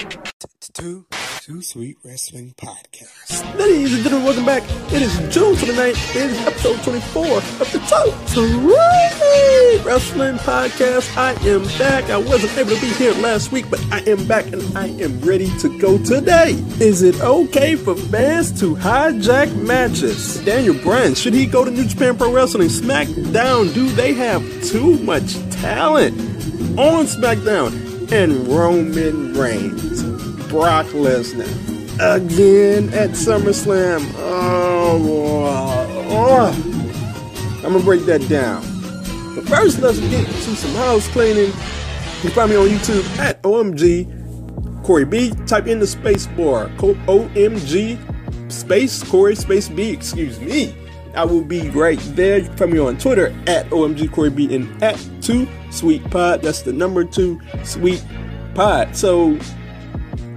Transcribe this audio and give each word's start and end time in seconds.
Two, 0.00 1.04
Two 1.42 1.60
Sweet 1.60 1.98
Wrestling 2.02 2.54
Podcast. 2.56 3.58
Ladies 3.58 3.92
and 3.92 4.02
gentlemen, 4.02 4.24
welcome 4.24 4.46
back. 4.46 4.62
It 4.90 5.02
is 5.02 5.12
June 5.34 5.54
29th. 5.56 6.16
It 6.16 6.30
is 6.30 6.46
episode 6.46 6.82
24 6.84 7.36
of 7.36 7.72
the 7.72 7.78
Two 7.80 8.26
Sweet 8.28 9.84
Wrestling 9.84 10.36
Podcast. 10.36 11.14
I 11.18 11.32
am 11.46 11.64
back. 11.78 12.04
I 12.08 12.16
wasn't 12.16 12.56
able 12.56 12.76
to 12.76 12.80
be 12.80 12.88
here 12.94 13.12
last 13.14 13.52
week, 13.52 13.68
but 13.68 13.78
I 13.92 13.98
am 14.10 14.26
back 14.26 14.46
and 14.46 14.62
I 14.78 14.86
am 14.86 15.20
ready 15.20 15.50
to 15.58 15.78
go 15.78 15.98
today. 15.98 16.52
Is 16.80 17.02
it 17.02 17.20
okay 17.20 17.74
for 17.76 17.94
fans 17.94 18.58
to 18.60 18.76
hijack 18.76 19.54
matches? 19.60 20.42
Daniel 20.46 20.76
Bryan, 20.82 21.14
should 21.14 21.34
he 21.34 21.44
go 21.44 21.62
to 21.62 21.70
New 21.70 21.84
Japan 21.84 22.16
Pro 22.16 22.32
Wrestling? 22.32 22.68
SmackDown, 22.68 23.74
do 23.74 23.86
they 23.90 24.14
have 24.14 24.42
too 24.64 24.96
much 25.00 25.34
talent 25.50 26.18
on 26.78 27.04
SmackDown? 27.04 27.89
And 28.12 28.48
Roman 28.48 29.34
Reigns. 29.34 30.02
Brock 30.50 30.86
Lesnar 30.86 31.70
again 32.00 32.88
at 32.94 33.10
SummerSlam. 33.10 34.00
Oh, 34.16 34.98
oh, 36.10 37.62
I'm 37.64 37.72
gonna 37.72 37.84
break 37.84 38.04
that 38.06 38.26
down. 38.28 38.62
But 39.36 39.46
first, 39.48 39.78
let's 39.78 40.00
get 40.00 40.26
to 40.26 40.56
some 40.56 40.74
house 40.74 41.06
cleaning. 41.08 41.52
You 41.52 42.22
can 42.22 42.30
find 42.30 42.50
me 42.50 42.56
on 42.56 42.66
YouTube 42.66 43.18
at 43.18 43.40
OMG 43.42 44.82
Corey 44.82 45.04
B. 45.04 45.30
Type 45.46 45.68
in 45.68 45.78
the 45.78 45.86
space 45.86 46.26
bar 46.26 46.66
OMG 46.78 47.96
space 48.50 49.04
Corey 49.04 49.36
space 49.36 49.68
B. 49.68 49.90
Excuse 49.90 50.40
me. 50.40 50.74
I 51.14 51.24
will 51.24 51.44
be 51.44 51.70
right 51.70 52.00
there. 52.16 52.38
You 52.38 52.46
can 52.46 52.56
find 52.56 52.72
me 52.72 52.78
on 52.78 52.98
Twitter 52.98 53.28
at 53.46 53.66
OMG 53.70 54.10
Corey 54.10 54.30
B 54.30 54.52
and 54.54 54.82
at 54.82 54.98
two 55.20 55.46
Sweet 55.70 56.08
Pod. 56.10 56.42
That's 56.42 56.62
the 56.62 56.72
number 56.72 57.04
two 57.04 57.40
Sweet 57.64 58.04
Pod. 58.54 58.96
So 58.96 59.38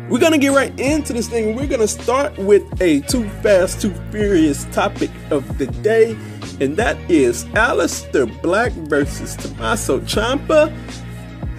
we're 0.10 0.20
gonna 0.20 0.38
get 0.38 0.52
right 0.52 0.78
into 0.80 1.14
this 1.14 1.28
thing. 1.28 1.56
We're 1.56 1.68
gonna 1.68 1.88
start 1.88 2.38
with 2.38 2.64
a 2.82 3.02
too 3.02 3.28
fast, 3.42 3.82
too 3.82 3.94
furious 4.12 4.66
topic 4.72 5.10
of 5.32 5.58
the 5.58 5.68
day, 5.68 6.18
and 6.60 6.78
that 6.78 6.98
is 7.10 7.46
Aleister 7.46 8.30
Black 8.42 8.72
versus 8.74 9.36
Tommaso 9.36 10.00
Ciampa. 10.02 10.72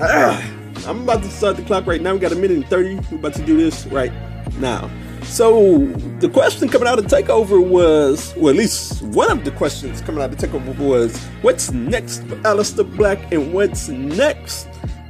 Ah, 0.01 0.43
I'm 0.87 1.03
about 1.03 1.23
to 1.23 1.29
start 1.31 1.57
the 1.57 1.63
clock 1.63 1.87
right 1.87 2.01
now. 2.01 2.13
We 2.13 2.19
got 2.19 2.33
a 2.33 2.37
minute 2.37 2.57
and 2.59 2.67
30. 2.67 2.97
We're 3.11 3.19
about 3.19 3.35
to 3.35 3.43
do 3.45 3.57
this 3.57 3.87
right 3.87 4.13
now. 4.59 4.91
So 5.25 5.87
the 6.21 6.29
question 6.29 6.69
coming 6.69 6.87
out 6.87 6.99
of 6.99 7.07
Takeover 7.07 7.63
was, 7.63 8.33
well, 8.37 8.51
at 8.51 8.57
least 8.57 9.03
one 9.03 9.31
of 9.31 9.45
the 9.45 9.51
questions 9.51 10.01
coming 10.01 10.23
out 10.23 10.33
of 10.33 10.39
Takeover 10.39 10.79
was, 10.79 11.17
what's 11.43 11.73
next 11.73 12.21
for 12.25 12.37
Aleister 12.37 12.97
Black 12.97 13.33
and 13.33 13.53
what's 13.53 13.89
next 13.89 14.69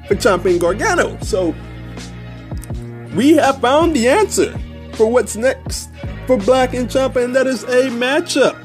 for 0.09 0.15
Ciampa 0.15 0.47
and 0.47 0.61
Gargano? 0.61 1.19
So 1.21 1.55
we 3.15 3.35
have 3.35 3.61
found 3.61 3.95
the 3.95 4.09
answer 4.09 4.59
for 4.95 5.11
what's 5.11 5.37
next 5.37 5.91
for 6.27 6.39
Black 6.39 6.73
and 6.75 6.89
Ciampa, 6.89 7.23
and 7.23 7.37
that 7.37 7.47
is 7.47 7.65
a 7.65 7.91
matchup. 7.91 8.61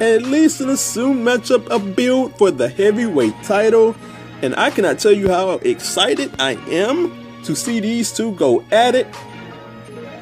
At 0.00 0.22
least 0.22 0.60
an 0.60 0.70
assumed 0.70 1.26
matchup, 1.26 1.70
a 1.70 1.78
build 1.78 2.36
for 2.36 2.50
the 2.50 2.68
heavyweight 2.68 3.34
title. 3.42 3.94
And 4.40 4.56
I 4.56 4.70
cannot 4.70 4.98
tell 4.98 5.12
you 5.12 5.28
how 5.28 5.50
excited 5.50 6.32
I 6.40 6.52
am 6.70 7.42
to 7.44 7.54
see 7.54 7.78
these 7.78 8.10
two 8.10 8.32
go 8.32 8.64
at 8.72 8.94
it. 8.94 9.06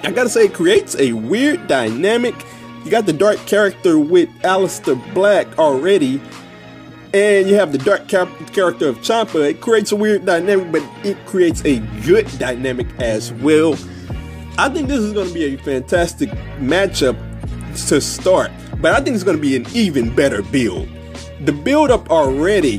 I 0.03 0.11
gotta 0.13 0.31
say, 0.31 0.47
it 0.47 0.55
creates 0.55 0.97
a 0.97 1.13
weird 1.13 1.67
dynamic. 1.69 2.35
You 2.85 2.91
got 2.91 3.07
the 3.07 3.13
dark 3.13 3.37
character 3.47 3.99
with 3.99 4.31
Aleister 4.41 4.97
Black 5.13 5.59
already, 5.59 6.21
and 7.13 7.49
you 7.49 7.57
have 7.57 7.73
the 7.73 7.79
dark 7.79 8.09
character 8.09 8.89
of 8.89 8.99
Ciampa. 9.01 9.51
It 9.51 9.61
creates 9.61 9.93
a 9.93 9.97
weird 9.97 10.25
dynamic, 10.25 10.73
but 10.73 10.83
it 11.05 11.27
creates 11.27 11.63
a 11.65 11.81
good 12.05 12.27
dynamic 12.39 12.87
as 12.99 13.33
well. 13.35 13.75
I 14.57 14.69
think 14.69 14.89
this 14.89 15.01
is 15.01 15.13
going 15.13 15.29
to 15.29 15.35
be 15.35 15.55
a 15.55 15.59
fantastic 15.59 16.31
matchup 16.59 17.17
to 17.89 18.01
start, 18.01 18.51
but 18.79 18.93
I 18.95 19.01
think 19.01 19.15
it's 19.15 19.25
going 19.25 19.37
to 19.37 19.41
be 19.41 19.57
an 19.57 19.67
even 19.75 20.15
better 20.15 20.43
build. 20.43 20.89
The 21.43 21.53
build 21.53 21.91
up 21.91 22.11
already 22.11 22.79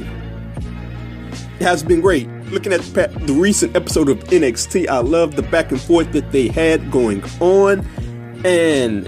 has 1.59 1.83
been 1.83 2.01
great. 2.01 2.27
Looking 2.51 2.73
at 2.73 2.81
the 2.81 3.33
recent 3.33 3.77
episode 3.77 4.09
of 4.09 4.19
NXT, 4.25 4.89
I 4.89 4.97
love 4.99 5.37
the 5.37 5.41
back 5.41 5.71
and 5.71 5.79
forth 5.79 6.11
that 6.11 6.33
they 6.33 6.49
had 6.49 6.91
going 6.91 7.23
on, 7.39 7.79
and 8.43 9.07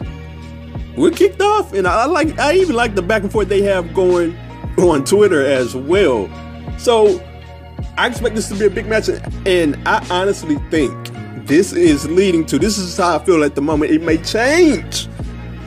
we're 0.95 1.11
kicked 1.11 1.41
off. 1.41 1.73
And 1.73 1.85
I 1.85 2.05
like, 2.05 2.39
I 2.39 2.53
even 2.53 2.77
like 2.77 2.95
the 2.95 3.01
back 3.01 3.21
and 3.21 3.29
forth 3.29 3.49
they 3.49 3.61
have 3.63 3.93
going 3.93 4.33
on 4.77 5.03
Twitter 5.03 5.45
as 5.45 5.75
well. 5.75 6.29
So 6.77 7.21
I 7.97 8.07
expect 8.07 8.35
this 8.35 8.47
to 8.47 8.55
be 8.55 8.65
a 8.65 8.69
big 8.69 8.87
match, 8.87 9.09
and 9.45 9.77
I 9.85 10.07
honestly 10.09 10.55
think 10.71 10.93
this 11.45 11.73
is 11.73 12.09
leading 12.09 12.45
to 12.45 12.57
this 12.57 12.77
is 12.77 12.95
how 12.95 13.17
I 13.17 13.25
feel 13.25 13.43
at 13.43 13.55
the 13.55 13.61
moment. 13.61 13.91
It 13.91 14.03
may 14.03 14.19
change 14.19 15.09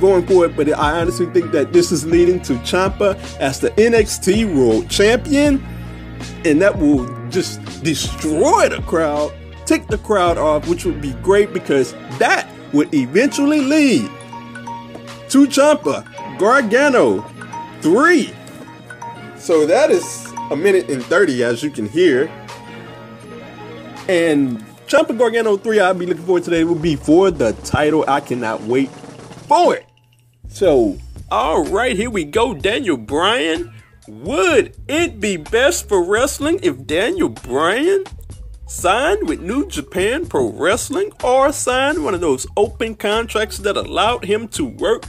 going 0.00 0.26
forward, 0.26 0.56
but 0.56 0.72
I 0.72 0.98
honestly 0.98 1.26
think 1.26 1.53
that 1.53 1.75
this 1.75 1.92
is 1.92 2.06
leading 2.06 2.41
to 2.44 2.54
Ciampa 2.54 3.16
as 3.38 3.60
the 3.60 3.70
NXT 3.72 4.56
World 4.56 4.88
Champion, 4.88 5.62
and 6.47 6.62
that 6.62 6.78
will 6.78 7.16
just 7.36 7.84
destroy 7.84 8.69
the 8.69 8.82
crowd, 8.82 9.32
take 9.66 9.86
the 9.88 9.98
crowd 9.98 10.38
off, 10.38 10.69
which 10.69 10.84
would 10.84 11.00
be 11.00 11.12
great 11.22 11.52
because 11.52 11.92
that 12.19 12.50
would 12.72 12.92
eventually 12.94 13.60
lead 13.60 14.10
to 15.28 15.47
Ciampa, 15.47 16.04
Gargano 16.38 17.20
3 17.80 18.32
so 19.47 19.64
that 19.64 19.92
is 19.92 20.32
a 20.50 20.56
minute 20.56 20.91
and 20.91 21.00
30, 21.04 21.44
as 21.44 21.62
you 21.62 21.70
can 21.70 21.88
hear. 21.88 22.28
And 24.08 24.58
Ciampa 24.88 25.16
Gargano 25.16 25.56
3, 25.56 25.78
I'll 25.78 25.94
be 25.94 26.04
looking 26.04 26.24
forward 26.24 26.42
to 26.42 26.50
today 26.50 26.64
will 26.64 26.74
be 26.74 26.97
for 26.97 27.30
the 27.30 27.53
title. 27.62 28.04
I 28.08 28.18
cannot 28.18 28.62
wait 28.62 28.91
for 28.91 29.76
it. 29.76 29.86
So, 30.48 30.98
all 31.30 31.62
right, 31.62 31.94
here 31.94 32.10
we 32.10 32.24
go. 32.24 32.54
Daniel 32.54 32.97
Bryan. 32.97 33.72
Would 34.09 34.77
it 34.87 35.19
be 35.19 35.37
best 35.37 35.89
for 35.89 36.05
wrestling 36.05 36.61
if 36.62 36.87
Daniel 36.87 37.28
Bryan 37.28 38.05
signed 38.67 39.28
with 39.28 39.41
New 39.41 39.67
Japan 39.67 40.27
Pro 40.27 40.53
Wrestling 40.53 41.11
or 41.25 41.53
signed 41.53 42.05
one 42.05 42.15
of 42.15 42.21
those 42.21 42.47
open 42.56 42.95
contracts 42.95 43.59
that 43.59 43.77
allowed 43.77 44.25
him 44.25 44.47
to 44.49 44.65
work 44.65 45.06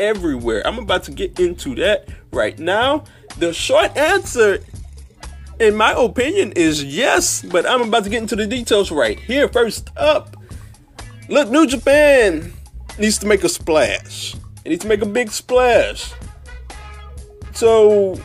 everywhere? 0.00 0.66
I'm 0.66 0.80
about 0.80 1.04
to 1.04 1.12
get 1.12 1.38
into 1.38 1.76
that 1.76 2.08
right 2.32 2.58
now. 2.58 3.04
The 3.38 3.52
short 3.52 3.96
answer, 3.96 4.58
in 5.60 5.76
my 5.76 5.92
opinion, 5.96 6.50
is 6.52 6.82
yes, 6.82 7.42
but 7.42 7.64
I'm 7.66 7.82
about 7.82 8.02
to 8.02 8.10
get 8.10 8.20
into 8.20 8.34
the 8.34 8.48
details 8.48 8.90
right 8.90 9.18
here. 9.20 9.46
First 9.48 9.90
up, 9.96 10.36
look, 11.28 11.50
New 11.50 11.68
Japan 11.68 12.52
needs 12.98 13.16
to 13.18 13.26
make 13.26 13.44
a 13.44 13.48
splash. 13.48 14.34
It 14.64 14.70
needs 14.70 14.82
to 14.82 14.88
make 14.88 15.02
a 15.02 15.06
big 15.06 15.30
splash. 15.30 16.12
So, 17.52 18.20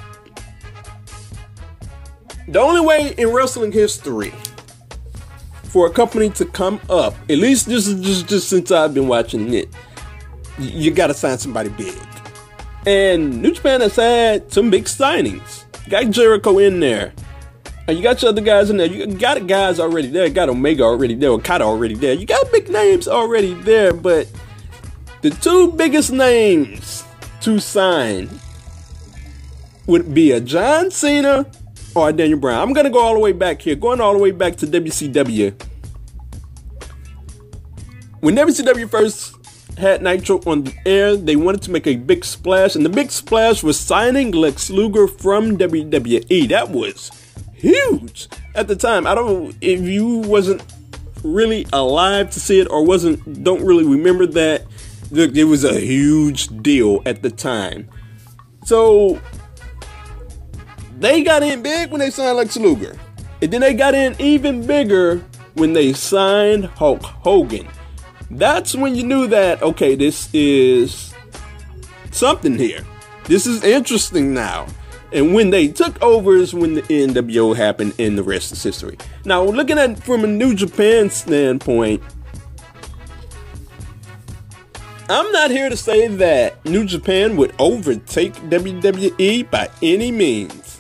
the 2.47 2.59
only 2.59 2.81
way 2.81 3.13
in 3.17 3.29
wrestling 3.29 3.72
history 3.72 4.33
for 5.63 5.88
a 5.88 5.89
company 5.91 6.29
to 6.29 6.45
come 6.45 6.79
up, 6.89 7.13
at 7.29 7.38
least 7.38 7.67
this 7.67 7.88
is 7.88 8.00
just, 8.00 8.28
just 8.28 8.50
since 8.50 8.72
I've 8.72 8.94
been 8.94 9.07
watching 9.07 9.53
it, 9.53 9.67
you 10.57 10.91
got 10.91 11.07
to 11.07 11.13
sign 11.13 11.38
somebody 11.38 11.69
big. 11.69 11.97
And 12.85 13.41
New 13.41 13.51
Japan 13.51 13.81
has 13.81 13.95
had 13.95 14.53
some 14.53 14.69
big 14.69 14.85
signings. 14.85 15.66
Got 15.89 16.11
Jericho 16.11 16.59
in 16.59 16.79
there. 16.79 17.13
And 17.88 17.97
you 17.97 18.03
got 18.03 18.22
your 18.22 18.29
other 18.29 18.41
guys 18.41 18.69
in 18.69 18.78
there. 18.78 18.88
You 18.88 19.05
got 19.07 19.45
guys 19.47 19.79
already 19.79 20.07
there. 20.07 20.25
You 20.28 20.34
got 20.34 20.50
Omega 20.50 20.84
already 20.84 21.16
there. 21.16 21.31
Okada 21.31 21.63
already 21.63 21.95
there. 21.95 22.13
You 22.13 22.25
got 22.25 22.51
big 22.51 22.69
names 22.69 23.07
already 23.07 23.53
there. 23.53 23.94
But 23.94 24.28
the 25.22 25.29
two 25.29 25.72
biggest 25.73 26.11
names 26.11 27.03
to 27.41 27.59
sign 27.59 28.29
would 29.88 30.13
be 30.13 30.31
a 30.31 30.39
John 30.39 30.89
Cena 30.89 31.45
or 31.95 32.11
Daniel 32.11 32.39
Bryan. 32.39 32.61
I'm 32.61 32.73
to 32.73 32.89
go 32.89 33.00
all 33.00 33.13
the 33.13 33.19
way 33.19 33.31
back 33.31 33.61
here. 33.61 33.75
Going 33.75 34.01
all 34.01 34.13
the 34.13 34.19
way 34.19 34.31
back 34.31 34.57
to 34.57 34.67
WCW. 34.67 35.53
When 38.20 38.35
WCW 38.35 38.90
first 38.90 39.35
had 39.78 40.02
Nitro 40.02 40.41
on 40.46 40.64
the 40.64 40.73
air, 40.85 41.16
they 41.16 41.35
wanted 41.35 41.61
to 41.64 41.72
make 41.72 41.87
a 41.87 41.96
big 41.96 42.25
splash, 42.25 42.75
and 42.75 42.85
the 42.85 42.90
big 42.90 43.11
splash 43.11 43.61
was 43.64 43.79
signing 43.79 44.31
Lex 44.31 44.70
Luger 44.70 45.08
from 45.08 45.58
WWE. 45.58 46.49
That 46.49 46.70
was 46.70 47.11
huge 47.53 48.28
at 48.55 48.67
the 48.67 48.75
time. 48.75 49.05
I 49.05 49.16
don't 49.16 49.28
know 49.28 49.53
if 49.61 49.81
you 49.81 50.17
wasn't 50.20 50.64
really 51.23 51.66
alive 51.73 52.29
to 52.31 52.40
see 52.40 52.59
it 52.59 52.70
or 52.70 52.85
wasn't 52.85 53.43
don't 53.43 53.64
really 53.64 53.85
remember 53.85 54.25
that. 54.28 54.66
Look, 55.11 55.35
it 55.35 55.46
was 55.46 55.64
a 55.64 55.79
huge 55.79 56.47
deal 56.61 57.02
at 57.05 57.22
the 57.22 57.29
time. 57.29 57.87
So 58.64 59.22
they 61.00 61.24
got 61.24 61.44
in 61.44 61.62
big 61.62 61.92
when 61.92 62.00
they 62.00 62.09
signed 62.09 62.38
Lex 62.38 62.58
Luger. 62.58 62.97
And 63.42 63.52
then 63.52 63.62
they 63.62 63.74
got 63.74 63.94
in 63.94 64.16
even 64.20 64.66
bigger 64.66 65.24
when 65.53 65.74
they 65.74 65.94
signed 65.94 66.66
Hulk 66.66 67.03
Hogan 67.03 67.68
that's 68.32 68.76
when 68.76 68.96
you 68.96 69.03
knew 69.03 69.28
that, 69.28 69.62
okay, 69.62 69.96
this 69.96 70.30
is 70.34 71.14
something 72.12 72.58
here. 72.58 72.84
This 73.26 73.46
is 73.46 73.64
interesting 73.64 74.34
now. 74.34 74.68
And 75.12 75.34
when 75.34 75.50
they 75.50 75.68
took 75.68 76.02
over 76.02 76.36
is 76.36 76.53
when 76.53 76.74
the 76.74 76.82
NWO 76.84 77.56
happened 77.56 77.94
and 78.00 78.18
the 78.18 78.24
rest 78.24 78.52
is 78.52 78.62
history. 78.62 78.97
Now, 79.24 79.44
looking 79.44 79.78
at 79.78 80.02
from 80.03 80.24
a 80.24 80.28
New 80.28 80.56
Japan 80.56 81.09
standpoint, 81.09 82.02
I'm 85.08 85.32
not 85.32 85.52
here 85.52 85.70
to 85.70 85.78
say 85.78 86.08
that 86.08 86.66
New 86.66 86.84
Japan 86.86 87.38
would 87.38 87.53
overtake 87.59 88.34
WWE 88.34 89.50
by 89.52 89.70
any 89.84 90.12
means. 90.12 90.74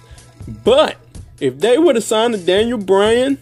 But 0.47 0.97
if 1.39 1.59
they 1.59 1.77
would 1.77 1.95
have 1.95 2.03
signed 2.03 2.45
Daniel 2.45 2.77
Bryan, 2.77 3.37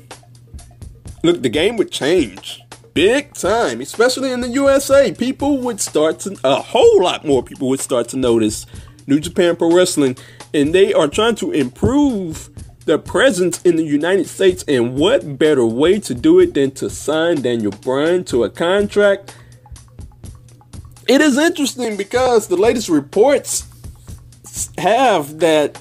look, 1.23 1.41
the 1.41 1.49
game 1.49 1.77
would 1.77 1.91
change 1.91 2.61
big 2.93 3.33
time, 3.33 3.81
especially 3.81 4.31
in 4.31 4.41
the 4.41 4.49
USA. 4.49 5.11
People 5.11 5.57
would 5.59 5.81
start 5.81 6.19
to, 6.21 6.37
a 6.43 6.61
whole 6.61 7.01
lot 7.01 7.25
more 7.25 7.43
people 7.43 7.69
would 7.69 7.79
start 7.79 8.09
to 8.09 8.17
notice 8.17 8.65
New 9.07 9.19
Japan 9.19 9.55
Pro 9.55 9.73
Wrestling, 9.73 10.17
and 10.53 10.73
they 10.73 10.93
are 10.93 11.07
trying 11.07 11.35
to 11.35 11.51
improve 11.51 12.49
their 12.85 12.97
presence 12.97 13.61
in 13.63 13.75
the 13.75 13.83
United 13.83 14.27
States. 14.27 14.63
And 14.67 14.95
what 14.95 15.37
better 15.37 15.65
way 15.65 15.99
to 16.01 16.13
do 16.13 16.39
it 16.39 16.53
than 16.53 16.71
to 16.71 16.89
sign 16.89 17.41
Daniel 17.41 17.71
Bryan 17.71 18.23
to 18.25 18.43
a 18.43 18.49
contract? 18.49 19.35
It 21.07 21.21
is 21.21 21.37
interesting 21.37 21.97
because 21.97 22.47
the 22.47 22.55
latest 22.55 22.89
reports 22.89 23.67
have 24.77 25.39
that 25.39 25.79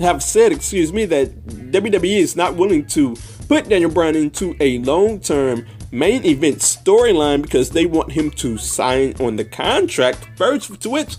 have 0.00 0.22
said, 0.22 0.52
excuse 0.52 0.92
me, 0.92 1.04
that 1.06 1.46
WWE 1.46 2.18
is 2.18 2.36
not 2.36 2.56
willing 2.56 2.86
to 2.86 3.16
put 3.48 3.68
Daniel 3.68 3.90
Bryan 3.90 4.16
into 4.16 4.56
a 4.60 4.78
long-term 4.78 5.66
main 5.92 6.24
event 6.24 6.58
storyline 6.58 7.42
because 7.42 7.70
they 7.70 7.86
want 7.86 8.12
him 8.12 8.30
to 8.30 8.56
sign 8.58 9.14
on 9.20 9.36
the 9.36 9.44
contract 9.44 10.28
first. 10.36 10.80
To 10.82 10.90
which 10.90 11.16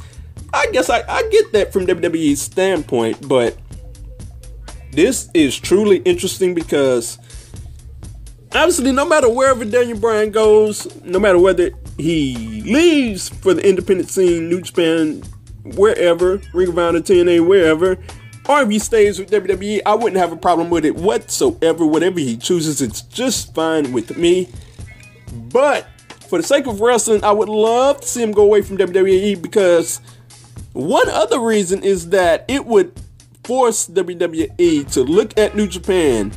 I 0.53 0.67
guess 0.67 0.89
I, 0.89 1.03
I 1.07 1.27
get 1.29 1.51
that 1.53 1.73
from 1.73 1.85
WWE's 1.85 2.41
standpoint, 2.41 3.27
but 3.27 3.57
this 4.91 5.29
is 5.33 5.57
truly 5.57 5.97
interesting 5.97 6.53
because 6.53 7.17
obviously, 8.53 8.91
no 8.91 9.05
matter 9.05 9.29
wherever 9.29 9.63
Daniel 9.63 9.97
Bryan 9.97 10.31
goes, 10.31 11.01
no 11.03 11.19
matter 11.19 11.39
whether 11.39 11.71
he 11.97 12.61
leaves 12.63 13.29
for 13.29 13.53
the 13.53 13.67
independent 13.67 14.09
scene, 14.09 14.49
New 14.49 14.61
Japan, 14.61 15.23
wherever, 15.63 16.41
Ring 16.53 16.69
of 16.69 16.79
Honor, 16.79 16.99
TNA, 16.99 17.47
wherever, 17.47 17.97
or 18.47 18.61
if 18.61 18.69
he 18.69 18.79
stays 18.79 19.19
with 19.19 19.29
WWE, 19.29 19.81
I 19.85 19.95
wouldn't 19.95 20.17
have 20.17 20.31
a 20.31 20.37
problem 20.37 20.69
with 20.69 20.85
it 20.85 20.95
whatsoever. 20.95 21.85
Whatever 21.85 22.19
he 22.19 22.37
chooses, 22.37 22.81
it's 22.81 23.01
just 23.01 23.53
fine 23.53 23.93
with 23.93 24.17
me. 24.17 24.49
But 25.33 25.87
for 26.27 26.37
the 26.37 26.43
sake 26.43 26.65
of 26.65 26.81
wrestling, 26.81 27.23
I 27.23 27.31
would 27.31 27.49
love 27.49 28.01
to 28.01 28.07
see 28.07 28.23
him 28.23 28.31
go 28.31 28.43
away 28.43 28.61
from 28.61 28.77
WWE 28.77 29.41
because 29.41 30.01
one 30.73 31.09
other 31.09 31.39
reason 31.39 31.83
is 31.83 32.09
that 32.09 32.45
it 32.47 32.65
would 32.65 32.93
force 33.43 33.87
WWE 33.87 34.91
to 34.93 35.03
look 35.03 35.37
at 35.37 35.55
New 35.55 35.67
Japan 35.67 36.31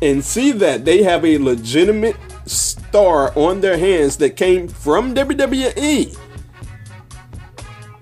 and 0.00 0.24
see 0.24 0.52
that 0.52 0.84
they 0.84 1.02
have 1.02 1.24
a 1.24 1.38
legitimate 1.38 2.16
star 2.46 3.36
on 3.36 3.60
their 3.60 3.78
hands 3.78 4.18
that 4.18 4.36
came 4.36 4.68
from 4.68 5.14
WWE. 5.14 6.16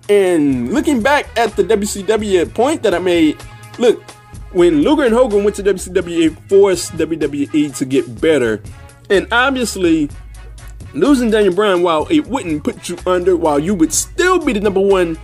And 0.08 0.72
looking 0.72 1.02
back 1.02 1.28
at 1.38 1.54
the 1.56 1.62
WCW 1.62 2.52
point 2.52 2.82
that 2.82 2.94
I 2.94 2.98
made, 2.98 3.38
look, 3.78 4.02
when 4.52 4.82
Luger 4.82 5.04
and 5.04 5.14
Hogan 5.14 5.44
went 5.44 5.56
to 5.56 5.62
WCW, 5.62 6.26
it 6.26 6.38
forced 6.48 6.92
WWE 6.92 7.76
to 7.76 7.84
get 7.84 8.20
better. 8.20 8.62
And 9.08 9.26
obviously, 9.32 10.10
losing 10.94 11.30
Daniel 11.30 11.54
Bryan, 11.54 11.82
while 11.82 12.06
it 12.10 12.26
wouldn't 12.26 12.64
put 12.64 12.88
you 12.88 12.98
under, 13.06 13.36
while 13.36 13.58
you 13.58 13.74
would 13.74 13.92
still 13.92 14.38
be 14.38 14.52
the 14.52 14.60
number 14.60 14.80
one 14.80 15.18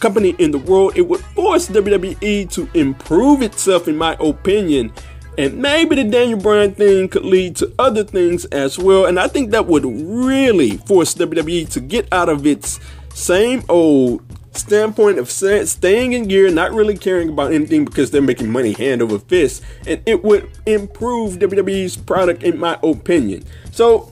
company 0.00 0.34
in 0.38 0.50
the 0.50 0.58
world, 0.58 0.92
it 0.96 1.02
would 1.02 1.20
force 1.20 1.68
WWE 1.68 2.50
to 2.52 2.68
improve 2.74 3.42
itself, 3.42 3.88
in 3.88 3.96
my 3.96 4.16
opinion. 4.20 4.92
And 5.36 5.58
maybe 5.58 5.96
the 5.96 6.04
Daniel 6.04 6.38
Bryan 6.38 6.74
thing 6.74 7.08
could 7.08 7.24
lead 7.24 7.56
to 7.56 7.72
other 7.78 8.04
things 8.04 8.44
as 8.46 8.78
well. 8.78 9.06
And 9.06 9.18
I 9.18 9.26
think 9.26 9.50
that 9.50 9.66
would 9.66 9.84
really 9.84 10.76
force 10.76 11.14
WWE 11.14 11.68
to 11.70 11.80
get 11.80 12.12
out 12.12 12.28
of 12.28 12.46
its 12.46 12.78
same 13.14 13.64
old 13.68 14.22
standpoint 14.52 15.18
of 15.18 15.30
staying 15.30 16.12
in 16.12 16.28
gear, 16.28 16.50
not 16.50 16.72
really 16.72 16.96
caring 16.96 17.28
about 17.28 17.52
anything 17.52 17.84
because 17.84 18.10
they're 18.10 18.22
making 18.22 18.50
money 18.50 18.72
hand 18.72 19.02
over 19.02 19.18
fist. 19.18 19.62
And 19.86 20.02
it 20.06 20.22
would 20.22 20.50
improve 20.66 21.38
WWE's 21.38 21.96
product, 21.96 22.42
in 22.42 22.58
my 22.58 22.78
opinion. 22.82 23.44
So, 23.72 24.10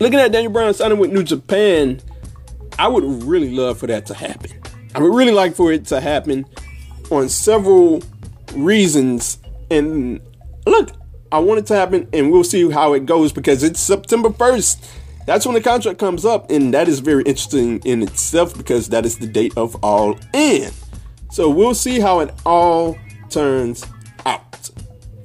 looking 0.00 0.18
at 0.18 0.32
Daniel 0.32 0.52
Bryan 0.52 0.74
signing 0.74 0.98
with 0.98 1.12
New 1.12 1.22
Japan, 1.22 2.00
I 2.78 2.88
would 2.88 3.04
really 3.24 3.54
love 3.54 3.78
for 3.78 3.86
that 3.86 4.06
to 4.06 4.14
happen. 4.14 4.50
I 4.94 5.00
would 5.00 5.14
really 5.14 5.32
like 5.32 5.54
for 5.54 5.72
it 5.72 5.84
to 5.86 6.00
happen 6.00 6.46
on 7.10 7.28
several 7.28 8.02
reasons. 8.54 9.38
And 9.70 10.20
look, 10.66 10.90
I 11.30 11.38
want 11.38 11.60
it 11.60 11.66
to 11.66 11.76
happen, 11.76 12.08
and 12.12 12.32
we'll 12.32 12.42
see 12.42 12.68
how 12.70 12.94
it 12.94 13.06
goes 13.06 13.32
because 13.32 13.62
it's 13.62 13.78
September 13.78 14.30
1st. 14.30 14.96
That's 15.26 15.46
when 15.46 15.54
the 15.54 15.60
contract 15.60 15.98
comes 15.98 16.24
up, 16.24 16.50
and 16.50 16.74
that 16.74 16.88
is 16.88 17.00
very 17.00 17.22
interesting 17.22 17.80
in 17.84 18.02
itself 18.02 18.56
because 18.56 18.88
that 18.88 19.06
is 19.06 19.18
the 19.18 19.26
date 19.26 19.52
of 19.56 19.76
All 19.84 20.18
In. 20.32 20.72
So 21.30 21.48
we'll 21.48 21.74
see 21.74 22.00
how 22.00 22.20
it 22.20 22.34
all 22.44 22.98
turns 23.28 23.86
out. 24.26 24.70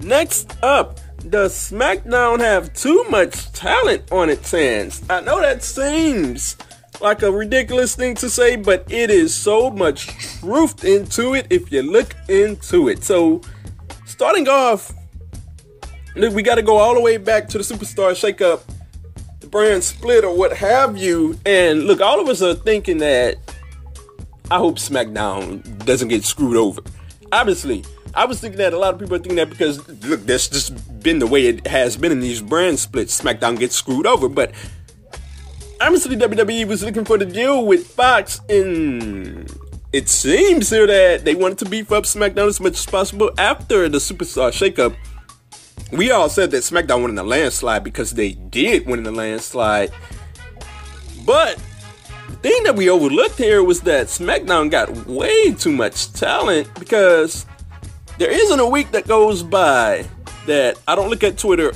Next 0.01 0.55
up, 0.61 0.99
does 1.29 1.53
SmackDown 1.53 2.39
have 2.39 2.71
too 2.73 3.03
much 3.09 3.51
talent 3.53 4.11
on 4.11 4.29
its 4.29 4.51
hands? 4.51 5.01
I 5.09 5.21
know 5.21 5.41
that 5.41 5.63
seems 5.63 6.55
like 7.01 7.23
a 7.23 7.31
ridiculous 7.31 7.95
thing 7.95 8.13
to 8.15 8.29
say, 8.29 8.55
but 8.55 8.85
it 8.91 9.09
is 9.09 9.33
so 9.33 9.71
much 9.71 10.07
truth 10.39 10.85
into 10.85 11.33
it 11.33 11.47
if 11.49 11.71
you 11.71 11.81
look 11.81 12.15
into 12.29 12.89
it. 12.89 13.03
So, 13.03 13.41
starting 14.05 14.47
off, 14.47 14.93
we 16.15 16.43
got 16.43 16.55
to 16.55 16.61
go 16.61 16.77
all 16.77 16.93
the 16.93 17.01
way 17.01 17.17
back 17.17 17.47
to 17.49 17.57
the 17.57 17.63
Superstar 17.63 18.11
Shakeup, 18.11 18.61
brand 19.55 19.81
split, 19.81 20.25
or 20.25 20.35
what 20.35 20.57
have 20.57 20.97
you. 20.97 21.39
And 21.45 21.85
look, 21.85 22.01
all 22.01 22.19
of 22.19 22.27
us 22.27 22.41
are 22.41 22.55
thinking 22.55 22.97
that 22.97 23.37
I 24.51 24.57
hope 24.57 24.75
SmackDown 24.75 25.85
doesn't 25.85 26.09
get 26.09 26.25
screwed 26.25 26.57
over. 26.57 26.81
Obviously, 27.31 27.85
I 28.13 28.25
was 28.25 28.41
thinking 28.41 28.57
that 28.57 28.73
a 28.73 28.77
lot 28.77 28.93
of 28.93 28.99
people 28.99 29.15
are 29.15 29.19
thinking 29.19 29.37
that 29.37 29.49
because 29.49 29.77
look, 30.03 30.25
that's 30.25 30.49
just 30.49 30.99
been 31.01 31.19
the 31.19 31.25
way 31.25 31.45
it 31.45 31.65
has 31.67 31.95
been 31.95 32.11
in 32.11 32.19
these 32.19 32.41
brand 32.41 32.79
splits. 32.79 33.21
SmackDown 33.21 33.57
gets 33.57 33.77
screwed 33.77 34.05
over, 34.05 34.27
but 34.27 34.51
obviously 35.79 36.17
WWE 36.17 36.67
was 36.67 36.83
looking 36.83 37.05
for 37.05 37.17
the 37.17 37.25
deal 37.25 37.65
with 37.65 37.87
Fox, 37.87 38.41
and 38.49 39.49
it 39.93 40.09
seems 40.09 40.69
here 40.69 40.85
that 40.85 41.23
they 41.23 41.33
wanted 41.33 41.59
to 41.59 41.69
beef 41.69 41.93
up 41.93 42.03
SmackDown 42.03 42.49
as 42.49 42.59
much 42.59 42.73
as 42.73 42.85
possible 42.85 43.31
after 43.37 43.87
the 43.87 43.99
Superstar 43.99 44.51
shakeup. 44.51 44.97
We 45.91 46.11
all 46.11 46.29
said 46.29 46.51
that 46.51 46.63
SmackDown 46.63 47.01
won 47.01 47.11
in 47.11 47.17
a 47.17 47.23
landslide 47.23 47.83
because 47.83 48.11
they 48.11 48.33
did 48.33 48.85
win 48.85 48.99
in 48.99 49.05
a 49.05 49.11
landslide. 49.11 49.91
But 51.25 51.57
the 52.29 52.35
thing 52.37 52.63
that 52.63 52.75
we 52.75 52.89
overlooked 52.89 53.37
here 53.37 53.63
was 53.63 53.81
that 53.81 54.07
SmackDown 54.07 54.71
got 54.71 55.05
way 55.05 55.53
too 55.53 55.71
much 55.71 56.11
talent 56.13 56.73
because 56.79 57.45
there 58.17 58.31
isn't 58.31 58.59
a 58.59 58.67
week 58.67 58.91
that 58.91 59.07
goes 59.07 59.43
by 59.43 60.05
that 60.47 60.77
I 60.87 60.95
don't 60.95 61.09
look 61.09 61.23
at 61.23 61.37
Twitter 61.37 61.73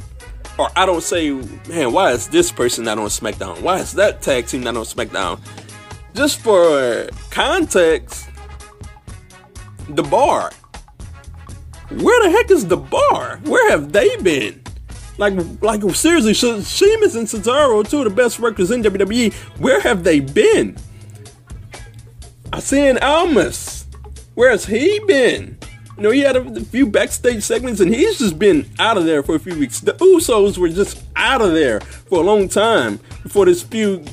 or 0.58 0.70
I 0.76 0.86
don't 0.86 1.04
say, 1.04 1.32
man, 1.70 1.94
why 1.94 2.12
is 2.12 2.28
this 2.28 2.52
person 2.52 2.86
not 2.86 2.98
on 2.98 3.08
SmackDown? 3.08 3.62
Why 3.62 3.78
is 3.78 3.94
that 3.94 4.22
tag 4.22 4.48
team 4.48 4.62
not 4.62 4.76
on 4.76 4.84
SmackDown? 4.84 5.40
Just 6.14 6.40
for 6.40 7.08
context, 7.32 8.30
the 9.88 10.04
bar. 10.04 10.52
Where 11.90 12.24
the 12.24 12.32
heck 12.32 12.52
is 12.52 12.68
the 12.68 12.78
bar? 12.78 13.40
Where 13.44 13.72
have 13.72 13.92
they 13.92 14.16
been? 14.18 14.62
Like, 15.18 15.34
like 15.62 15.82
seriously, 15.96 16.34
Sheamus 16.34 17.16
and 17.16 17.28
Cesaro, 17.28 17.88
two 17.88 18.00
of 18.00 18.04
the 18.06 18.10
best 18.10 18.40
workers 18.40 18.72
in 18.72 18.84
WWE, 18.84 19.34
where 19.60 19.82
have 19.82 20.04
they 20.04 20.20
been? 20.20 20.78
I 22.54 22.60
seen 22.60 22.98
Almas. 23.00 23.86
Where 24.36 24.52
has 24.52 24.66
he 24.66 25.00
been? 25.08 25.58
You 25.98 26.04
know, 26.04 26.12
he 26.12 26.22
had 26.22 26.38
a, 26.38 26.62
few 26.62 26.88
backstage 26.88 27.44
segments 27.44 27.82
and 27.82 27.94
he's 27.94 28.20
just 28.20 28.40
been 28.40 28.70
out 28.80 28.98
of 28.98 29.04
there 29.04 29.22
for 29.22 29.36
a 29.36 29.40
few 29.40 29.60
weeks. 29.60 29.82
The 29.82 29.94
Usos 29.94 30.58
were 30.58 30.70
just 30.70 31.04
out 31.18 31.42
of 31.42 31.52
there 31.52 31.82
for 31.82 32.20
a 32.20 32.24
long 32.24 32.48
time 32.48 33.02
before 33.22 33.46
this 33.46 33.64
feud, 33.64 34.06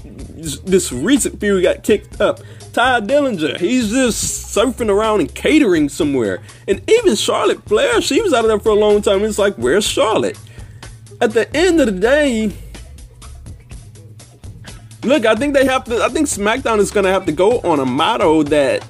this 0.66 0.90
recent 0.90 1.38
feud 1.38 1.62
got 1.62 1.84
kicked 1.84 2.20
up. 2.20 2.40
Tye 2.76 3.00
Dillinger, 3.00 3.58
he's 3.58 3.88
just 3.88 4.54
surfing 4.54 4.90
around 4.90 5.20
and 5.20 5.34
catering 5.34 5.88
somewhere. 5.88 6.42
And 6.68 6.82
even 6.90 7.16
Charlotte 7.16 7.64
Flair, 7.64 8.02
she 8.02 8.20
was 8.20 8.34
out 8.34 8.44
of 8.44 8.48
there 8.48 8.60
for 8.60 8.68
a 8.68 8.74
long 8.74 9.00
time. 9.00 9.24
It's 9.24 9.38
like, 9.38 9.54
where's 9.54 9.86
Charlotte? 9.86 10.38
At 11.22 11.32
the 11.32 11.48
end 11.56 11.80
of 11.80 11.86
the 11.86 11.98
day, 11.98 12.52
look, 15.04 15.24
I 15.24 15.34
think 15.36 15.54
they 15.54 15.64
have 15.64 15.84
to, 15.84 16.02
I 16.02 16.10
think 16.10 16.26
SmackDown 16.26 16.76
is 16.76 16.90
to 16.90 17.10
have 17.10 17.24
to 17.24 17.32
go 17.32 17.60
on 17.60 17.80
a 17.80 17.86
motto 17.86 18.42
that 18.42 18.82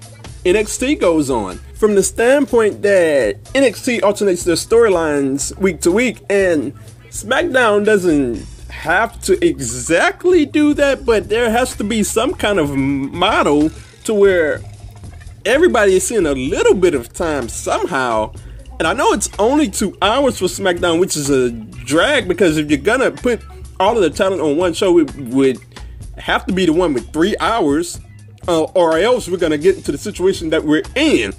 NXT 0.45 0.99
goes 0.99 1.31
on 1.31 1.59
from 1.75 1.95
the 1.95 2.03
standpoint 2.03 2.83
that 2.83 3.41
NXT 3.55 4.03
alternates 4.03 4.43
their 4.43 4.57
storylines 4.57 5.57
week 5.59 5.81
to 5.83 5.93
week, 5.93 6.25
and 6.29 6.75
SmackDown 7.11 7.85
doesn't 7.85 8.45
have 8.77 9.21
to 9.23 9.45
exactly 9.45 10.45
do 10.45 10.75
that, 10.75 11.05
but 11.05 11.29
there 11.29 11.51
has 11.51 11.75
to 11.77 11.85
be 11.85 12.03
some 12.03 12.35
kind 12.35 12.59
of 12.59 12.71
model 12.77 13.71
to 14.05 14.15
where 14.15 14.61
everybody 15.45 15.95
is 15.95 16.07
seeing 16.07 16.27
a 16.27 16.33
little 16.33 16.75
bit 16.75 16.95
of 16.95 17.13
time 17.13 17.49
somehow. 17.49 18.33
And 18.79 18.87
I 18.87 18.93
know 18.93 19.13
it's 19.13 19.31
only 19.39 19.71
two 19.71 19.97
hours 20.03 20.39
for 20.39 20.45
SmackDown, 20.45 21.01
which 21.01 21.17
is 21.17 21.31
a 21.31 21.51
drag 21.51 22.29
because 22.29 22.59
if 22.59 22.71
you're 22.71 22.79
gonna 22.79 23.11
put 23.11 23.41
all 23.81 23.97
of 23.97 24.03
the 24.03 24.11
talent 24.11 24.43
on 24.43 24.57
one 24.57 24.75
show, 24.75 24.99
it 24.99 25.15
would 25.17 25.59
have 26.19 26.45
to 26.47 26.53
be 26.53 26.67
the 26.67 26.73
one 26.73 26.93
with 26.93 27.13
three 27.13 27.35
hours, 27.41 27.99
uh, 28.47 28.63
or 28.63 28.99
else 28.99 29.29
we're 29.29 29.39
gonna 29.39 29.59
get 29.59 29.77
into 29.77 29.91
the 29.91 29.99
situation 29.99 30.51
that 30.51 30.63
we're 30.63 30.83
in. 30.95 31.33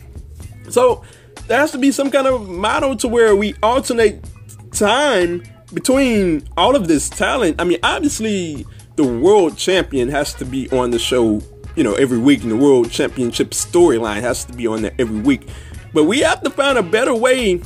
So 0.70 1.03
there 1.48 1.60
has 1.60 1.72
to 1.72 1.77
be 1.77 1.91
some 1.91 2.10
kind 2.10 2.25
of 2.25 2.50
model 2.50 2.96
to 2.98 3.08
where 3.08 3.36
we 3.36 3.53
alternate 3.62 4.25
time 4.72 5.44
between 5.74 6.47
all 6.55 6.75
of 6.75 6.88
this 6.88 7.09
talent. 7.09 7.59
I 7.59 7.63
mean, 7.63 7.79
obviously, 7.83 8.65
the 8.95 9.03
world 9.03 9.57
champion 9.57 10.09
has 10.09 10.33
to 10.36 10.45
be 10.45 10.69
on 10.71 10.91
the 10.91 11.00
show, 11.00 11.41
you 11.75 11.83
know, 11.83 11.93
every 11.95 12.17
week, 12.17 12.43
and 12.43 12.51
the 12.51 12.57
world 12.57 12.89
championship 12.91 13.51
storyline 13.51 14.21
has 14.21 14.45
to 14.45 14.53
be 14.53 14.67
on 14.67 14.81
there 14.81 14.93
every 14.97 15.19
week. 15.19 15.47
But 15.93 16.05
we 16.05 16.19
have 16.19 16.41
to 16.43 16.50
find 16.50 16.77
a 16.77 16.83
better 16.83 17.13
way. 17.13 17.62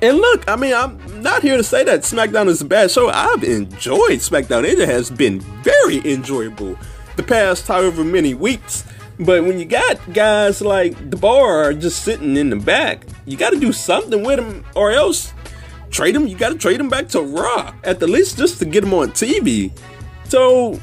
And 0.00 0.18
look, 0.18 0.48
I 0.48 0.56
mean, 0.56 0.74
I'm 0.74 1.22
not 1.22 1.42
here 1.42 1.56
to 1.56 1.64
say 1.64 1.82
that 1.84 2.00
SmackDown 2.00 2.46
is 2.46 2.60
a 2.60 2.64
bad 2.64 2.90
show. 2.90 3.08
I've 3.08 3.42
enjoyed 3.42 4.20
SmackDown. 4.20 4.64
It 4.64 4.78
has 4.78 5.10
been 5.10 5.40
very 5.40 5.98
enjoyable 6.10 6.76
the 7.16 7.22
past 7.22 7.66
however 7.66 8.04
many 8.04 8.34
weeks. 8.34 8.84
But 9.18 9.42
when 9.42 9.58
you 9.58 9.64
got 9.64 9.98
guys 10.12 10.60
like 10.60 11.10
the 11.10 11.16
bar 11.16 11.72
just 11.72 12.04
sitting 12.04 12.36
in 12.36 12.50
the 12.50 12.56
back, 12.56 13.04
you 13.24 13.36
got 13.36 13.50
to 13.50 13.58
do 13.58 13.72
something 13.72 14.22
with 14.22 14.36
them, 14.36 14.64
or 14.76 14.92
else 14.92 15.32
trade 15.90 16.14
them. 16.14 16.26
You 16.26 16.36
got 16.36 16.50
to 16.50 16.58
trade 16.58 16.80
them 16.80 16.88
back 16.88 17.08
to 17.08 17.20
Raw 17.20 17.74
at 17.84 18.00
the 18.00 18.06
least 18.06 18.38
just 18.38 18.58
to 18.60 18.64
get 18.64 18.82
them 18.82 18.94
on 18.94 19.10
TV. 19.10 19.70
So 20.24 20.80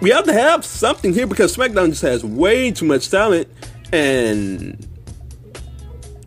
we 0.00 0.10
have 0.10 0.24
to 0.24 0.32
have 0.32 0.64
something 0.64 1.12
here 1.12 1.26
because 1.26 1.56
SmackDown 1.56 1.88
just 1.88 2.02
has 2.02 2.24
way 2.24 2.70
too 2.70 2.86
much 2.86 3.10
talent, 3.10 3.48
and 3.92 4.86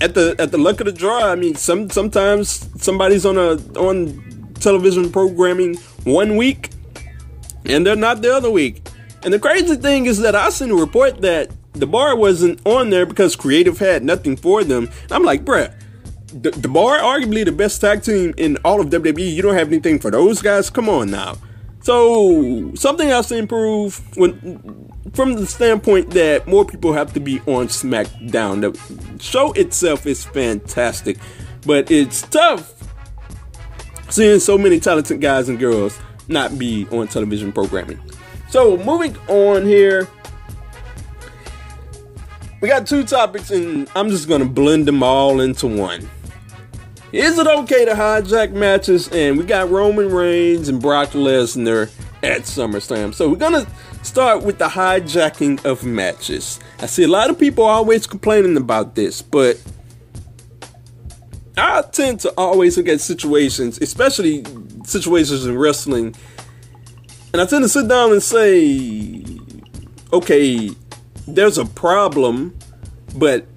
at 0.02 0.14
the 0.14 0.36
at 0.40 0.52
the 0.52 0.58
luck 0.58 0.80
of 0.80 0.86
the 0.86 0.92
draw, 0.92 1.32
I 1.32 1.36
mean, 1.36 1.56
some 1.56 1.90
sometimes 1.90 2.70
somebody's 2.82 3.26
on 3.26 3.38
a 3.38 3.56
on 3.80 4.54
television 4.56 5.12
programming 5.12 5.76
one 6.04 6.36
week, 6.36 6.72
and 7.66 7.86
they're 7.86 7.96
not 7.96 8.22
the 8.22 8.36
other 8.36 8.52
week. 8.52 8.88
And 9.24 9.34
the 9.34 9.40
crazy 9.40 9.76
thing 9.76 10.06
is 10.06 10.20
that 10.20 10.36
I 10.36 10.50
seen 10.50 10.72
a 10.72 10.76
report 10.76 11.22
that 11.22 11.52
the 11.74 11.86
bar 11.86 12.16
wasn't 12.16 12.66
on 12.66 12.90
there 12.90 13.06
because 13.06 13.36
creative 13.36 13.78
had 13.80 14.04
nothing 14.04 14.36
for 14.36 14.64
them. 14.64 14.90
And 15.04 15.12
I'm 15.12 15.24
like, 15.24 15.46
bruh, 15.46 15.74
the, 16.30 16.68
bar 16.68 17.00
arguably 17.00 17.46
the 17.46 17.52
best 17.52 17.82
tag 17.82 18.04
team 18.04 18.34
in 18.38 18.58
all 18.66 18.80
of 18.82 18.88
WWE. 18.88 19.34
You 19.34 19.42
don't 19.42 19.56
have 19.56 19.68
anything 19.68 20.00
for 20.00 20.12
those 20.12 20.42
guys. 20.42 20.70
Come 20.70 20.90
on 20.90 21.12
now. 21.12 21.38
So 21.82 22.74
something 22.76 23.10
else 23.10 23.30
to 23.30 23.38
improve 23.38 24.02
when, 24.18 24.92
from 25.14 25.36
the 25.36 25.48
standpoint 25.48 26.12
that 26.12 26.48
more 26.48 26.66
people 26.66 26.94
have 26.94 27.14
to 27.14 27.20
be 27.20 27.40
on 27.42 27.68
SmackDown. 27.68 28.62
The 28.62 29.24
show 29.24 29.54
itself 29.54 30.06
is 30.06 30.26
fantastic, 30.26 31.18
but 31.66 31.90
it's 31.90 32.22
tough 32.24 32.74
seeing 34.10 34.40
so 34.40 34.58
many 34.58 34.80
talented 34.80 35.22
guys 35.22 35.50
and 35.50 35.58
girls 35.58 35.98
not 36.28 36.58
be 36.60 36.88
on 36.92 37.08
television 37.08 37.52
programming. 37.52 38.00
So 38.50 38.78
moving 38.78 39.16
on 39.28 39.66
here. 39.66 40.08
We 42.62 42.68
got 42.68 42.86
two 42.86 43.06
topics 43.06 43.52
and 43.52 43.90
I'm 43.96 44.10
just 44.10 44.28
gonna 44.28 44.46
blend 44.46 44.86
them 44.86 45.02
all 45.02 45.40
into 45.40 45.68
one. 45.68 46.10
Is 47.12 47.39
it 47.39 47.48
okay 47.48 47.86
to 47.86 47.94
hijack 47.94 48.51
matches? 48.51 49.08
And 49.08 49.38
we 49.38 49.44
got 49.44 49.72
Roman 49.72 50.12
Reigns 50.12 50.70
and 50.70 50.80
Brock 50.80 51.10
Lesnar 51.10 51.92
at 52.22 52.42
SummerSlam. 52.42 53.16
So 53.16 53.28
we're 53.28 53.38
gonna 53.38 53.66
start 54.04 54.44
with 54.44 54.60
the 54.60 54.68
hijacking 54.68 55.66
of 55.66 55.84
matches. 55.84 56.60
I 56.80 56.86
see 56.86 57.04
a 57.04 57.08
lot 57.08 57.32
of 57.32 57.39
people 57.39 57.63
always 57.63 58.06
complaining 58.06 58.58
about 58.58 58.94
this, 58.94 59.24
but 59.24 59.60
I 61.58 61.82
tend 61.82 62.20
to 62.22 62.34
always 62.38 62.78
look 62.78 62.88
at 62.88 63.01
situations, 63.01 63.80
especially 63.82 64.46
situations 64.86 65.48
in 65.48 65.58
wrestling, 65.58 66.16
and 67.34 67.42
I 67.42 67.46
tend 67.46 67.63
to 67.63 67.70
sit 67.70 67.88
down 67.88 68.12
and 68.12 68.22
say, 68.22 69.24
okay, 70.13 70.70
there's 71.28 71.58
a 71.58 71.66
problem, 71.66 72.58
but 73.16 73.49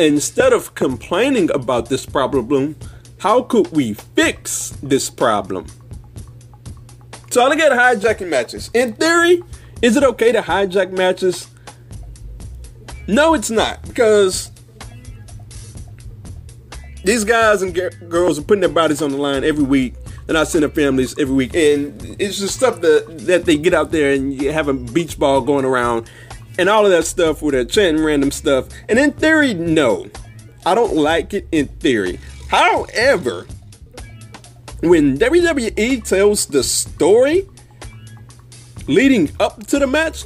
instead 0.00 0.52
of 0.52 0.74
complaining 0.74 1.50
about 1.52 1.88
this 1.88 2.06
problem, 2.06 2.76
how 3.18 3.42
could 3.42 3.70
we 3.72 3.94
fix 3.94 4.70
this 4.82 5.10
problem? 5.10 5.66
So 7.30 7.44
I 7.44 7.48
look 7.48 7.58
at 7.58 7.72
hijacking 7.72 8.28
matches. 8.28 8.70
In 8.74 8.94
theory, 8.94 9.42
is 9.82 9.96
it 9.96 10.02
okay 10.02 10.32
to 10.32 10.42
hijack 10.42 10.90
matches? 10.92 11.48
No, 13.06 13.34
it's 13.34 13.50
not 13.50 13.82
because 13.82 14.50
these 17.04 17.24
guys 17.24 17.62
and 17.62 17.74
girls 18.08 18.38
are 18.38 18.42
putting 18.42 18.60
their 18.60 18.68
bodies 18.68 19.00
on 19.02 19.10
the 19.10 19.16
line 19.16 19.42
every 19.44 19.64
week 19.64 19.94
and 20.28 20.38
I 20.38 20.44
send 20.44 20.62
their 20.62 20.70
families 20.70 21.18
every 21.18 21.34
week. 21.34 21.54
And 21.54 22.16
it's 22.20 22.38
just 22.38 22.56
stuff 22.56 22.80
that 22.82 23.26
that 23.26 23.46
they 23.46 23.56
get 23.56 23.74
out 23.74 23.90
there 23.90 24.12
and 24.12 24.32
you 24.40 24.52
have 24.52 24.68
a 24.68 24.74
beach 24.74 25.18
ball 25.18 25.40
going 25.40 25.64
around 25.64 26.08
and 26.60 26.68
all 26.68 26.84
of 26.84 26.92
that 26.92 27.04
stuff 27.04 27.42
where 27.42 27.52
they're 27.52 27.64
chanting 27.64 28.04
random 28.04 28.30
stuff. 28.30 28.68
And 28.88 28.98
in 28.98 29.12
theory, 29.12 29.54
no. 29.54 30.08
I 30.64 30.74
don't 30.74 30.94
like 30.94 31.34
it 31.34 31.48
in 31.50 31.66
theory. 31.66 32.20
However, 32.48 33.46
when 34.80 35.18
WWE 35.18 36.04
tells 36.04 36.46
the 36.46 36.62
story 36.62 37.48
leading 38.86 39.30
up 39.40 39.66
to 39.68 39.78
the 39.78 39.86
match 39.86 40.24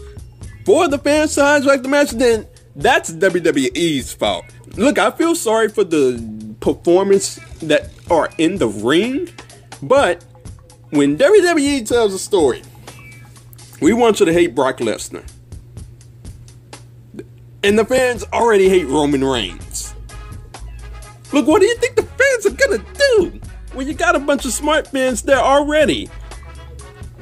for 0.66 0.88
the 0.88 0.98
fans 0.98 1.34
to 1.36 1.40
hijack 1.40 1.82
the 1.82 1.88
match, 1.88 2.10
then 2.10 2.46
that's 2.76 3.10
WWE's 3.10 4.12
fault. 4.12 4.44
Look, 4.76 4.98
I 4.98 5.10
feel 5.12 5.34
sorry 5.34 5.68
for 5.68 5.84
the 5.84 6.54
performance 6.60 7.36
that 7.62 7.90
are 8.10 8.30
in 8.38 8.58
the 8.58 8.68
ring 8.68 9.28
but 9.82 10.24
when 10.90 11.18
WWE 11.18 11.86
tells 11.86 12.14
a 12.14 12.18
story, 12.18 12.62
we 13.80 13.92
want 13.92 14.20
you 14.20 14.26
to 14.26 14.32
hate 14.32 14.54
Brock 14.54 14.78
Lesnar. 14.78 15.24
And 17.64 17.78
the 17.78 17.84
fans 17.86 18.24
already 18.30 18.68
hate 18.68 18.86
Roman 18.88 19.24
Reigns. 19.24 19.94
Look, 21.32 21.46
what 21.46 21.62
do 21.62 21.66
you 21.66 21.74
think 21.78 21.96
the 21.96 22.02
fans 22.02 22.44
are 22.44 22.50
gonna 22.50 22.84
do? 22.92 23.40
When 23.72 23.88
you 23.88 23.94
got 23.94 24.14
a 24.14 24.18
bunch 24.18 24.44
of 24.44 24.52
smart 24.52 24.86
fans 24.86 25.22
there 25.22 25.38
already. 25.38 26.10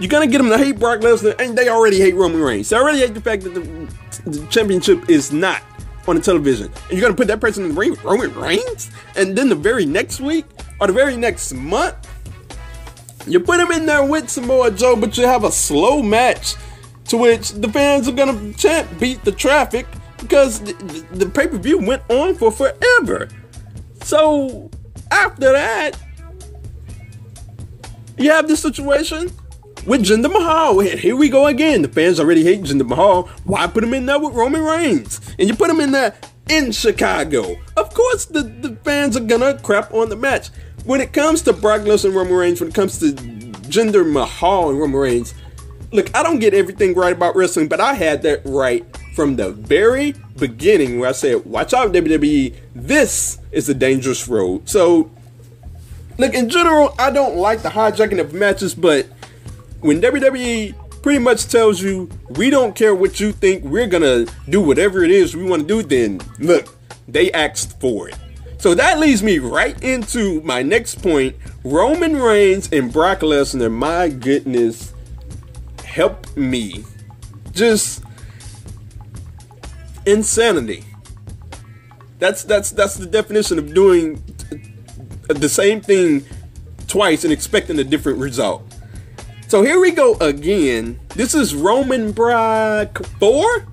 You're 0.00 0.10
gonna 0.10 0.26
get 0.26 0.38
them 0.38 0.48
to 0.48 0.58
hate 0.58 0.80
Brock 0.80 0.98
Lesnar, 0.98 1.40
and 1.40 1.56
they 1.56 1.68
already 1.68 2.00
hate 2.00 2.16
Roman 2.16 2.40
Reigns. 2.40 2.70
They 2.70 2.76
already 2.76 2.98
hate 2.98 3.14
the 3.14 3.20
fact 3.20 3.44
that 3.44 3.54
the, 3.54 4.30
the 4.30 4.44
championship 4.48 5.08
is 5.08 5.32
not 5.32 5.62
on 6.08 6.16
the 6.16 6.20
television. 6.20 6.72
And 6.88 6.98
you're 6.98 7.02
gonna 7.02 7.14
put 7.14 7.28
that 7.28 7.40
person 7.40 7.62
in 7.62 7.68
the 7.68 7.76
ring 7.76 7.94
Roman 8.02 8.34
Reigns? 8.34 8.90
And 9.14 9.38
then 9.38 9.48
the 9.48 9.54
very 9.54 9.86
next 9.86 10.20
week, 10.20 10.46
or 10.80 10.88
the 10.88 10.92
very 10.92 11.16
next 11.16 11.52
month, 11.52 11.94
you 13.28 13.38
put 13.38 13.60
him 13.60 13.70
in 13.70 13.86
there 13.86 14.04
with 14.04 14.28
Samoa 14.28 14.72
Joe, 14.72 14.96
but 14.96 15.16
you 15.16 15.24
have 15.24 15.44
a 15.44 15.52
slow 15.52 16.02
match 16.02 16.56
to 17.06 17.16
which 17.16 17.50
the 17.52 17.68
fans 17.68 18.08
are 18.08 18.12
gonna 18.12 18.52
chant 18.54 18.98
beat 18.98 19.22
the 19.22 19.30
traffic 19.30 19.86
because 20.22 20.60
the, 20.60 20.72
the, 21.12 21.26
pay 21.26 21.46
per 21.46 21.58
view 21.58 21.78
went 21.78 22.02
on 22.08 22.34
for 22.34 22.50
forever. 22.50 23.28
So 24.02 24.70
after 25.10 25.52
that, 25.52 25.92
you 28.16 28.30
have 28.30 28.48
this 28.48 28.60
situation 28.60 29.30
with 29.86 30.04
Jinder 30.04 30.32
Mahal. 30.32 30.80
And 30.80 30.98
Here 30.98 31.16
we 31.16 31.28
go 31.28 31.46
again. 31.46 31.82
The 31.82 31.88
fans 31.88 32.20
already 32.20 32.44
hate 32.44 32.62
Jinder 32.62 32.86
Mahal. 32.86 33.24
Why 33.44 33.66
put 33.66 33.84
him 33.84 33.94
in 33.94 34.06
there 34.06 34.18
with 34.18 34.34
Roman 34.34 34.62
Reigns? 34.62 35.20
And 35.38 35.48
you 35.48 35.54
put 35.54 35.70
him 35.70 35.80
in 35.80 35.92
there 35.92 36.14
in 36.48 36.72
Chicago. 36.72 37.56
Of 37.76 37.92
course, 37.94 38.24
the, 38.24 38.42
the 38.42 38.76
fans 38.84 39.16
are 39.16 39.20
gonna 39.20 39.58
crap 39.58 39.92
on 39.92 40.08
the 40.08 40.16
match 40.16 40.50
when 40.84 41.00
it 41.00 41.12
comes 41.12 41.42
to 41.42 41.52
Brock 41.52 41.82
Lesnar 41.82 42.06
and 42.06 42.14
Roman 42.14 42.34
Reigns, 42.34 42.60
when 42.60 42.70
it 42.70 42.74
comes 42.74 42.98
to 42.98 43.12
Jinder 43.12 44.10
Mahal 44.10 44.70
and 44.70 44.78
Roman 44.78 45.00
Reigns, 45.00 45.34
look, 45.92 46.14
I 46.14 46.22
don't 46.22 46.38
get 46.38 46.54
everything 46.54 46.94
right 46.94 47.12
about 47.12 47.36
wrestling, 47.36 47.68
but 47.68 47.80
I 47.80 47.94
had 47.94 48.22
that 48.22 48.42
right 48.44 48.84
from 49.12 49.36
the 49.36 49.52
very 49.52 50.14
beginning 50.36 50.98
where 50.98 51.10
I 51.10 51.12
said, 51.12 51.44
watch 51.44 51.74
out, 51.74 51.92
WWE, 51.92 52.54
this 52.74 53.38
is 53.50 53.68
a 53.68 53.74
dangerous 53.74 54.26
road. 54.26 54.68
So, 54.68 55.10
look, 56.18 56.34
in 56.34 56.48
general, 56.48 56.94
I 56.98 57.10
don't 57.10 57.36
like 57.36 57.62
the 57.62 57.68
hijacking 57.68 58.20
of 58.20 58.32
matches, 58.32 58.74
but 58.74 59.06
when 59.80 60.00
WWE 60.00 60.74
pretty 61.02 61.18
much 61.18 61.46
tells 61.48 61.82
you, 61.82 62.08
we 62.30 62.48
don't 62.48 62.74
care 62.74 62.94
what 62.94 63.20
you 63.20 63.32
think, 63.32 63.64
we're 63.64 63.86
gonna 63.86 64.26
do 64.48 64.60
whatever 64.60 65.04
it 65.04 65.10
is 65.10 65.36
we 65.36 65.44
wanna 65.44 65.64
do, 65.64 65.82
then 65.82 66.20
look, 66.38 66.74
they 67.08 67.30
asked 67.32 67.80
for 67.80 68.08
it. 68.08 68.16
So 68.58 68.74
that 68.74 69.00
leads 69.00 69.24
me 69.24 69.40
right 69.40 69.80
into 69.82 70.40
my 70.42 70.62
next 70.62 71.02
point 71.02 71.34
Roman 71.64 72.16
Reigns 72.16 72.68
and 72.70 72.92
Brock 72.92 73.18
Lesnar. 73.18 73.72
My 73.72 74.08
goodness, 74.08 74.94
help 75.84 76.36
me. 76.36 76.84
Just 77.50 78.01
insanity. 80.06 80.84
That's 82.18 82.44
that's 82.44 82.70
that's 82.70 82.94
the 82.94 83.06
definition 83.06 83.58
of 83.58 83.74
doing 83.74 84.22
the 85.28 85.48
same 85.48 85.80
thing 85.80 86.24
twice 86.86 87.24
and 87.24 87.32
expecting 87.32 87.78
a 87.78 87.84
different 87.84 88.18
result. 88.18 88.62
So 89.48 89.62
here 89.62 89.80
we 89.80 89.90
go 89.90 90.14
again. 90.14 91.00
This 91.14 91.34
is 91.34 91.54
Roman 91.54 92.12
Brock 92.12 93.04
4. 93.18 93.66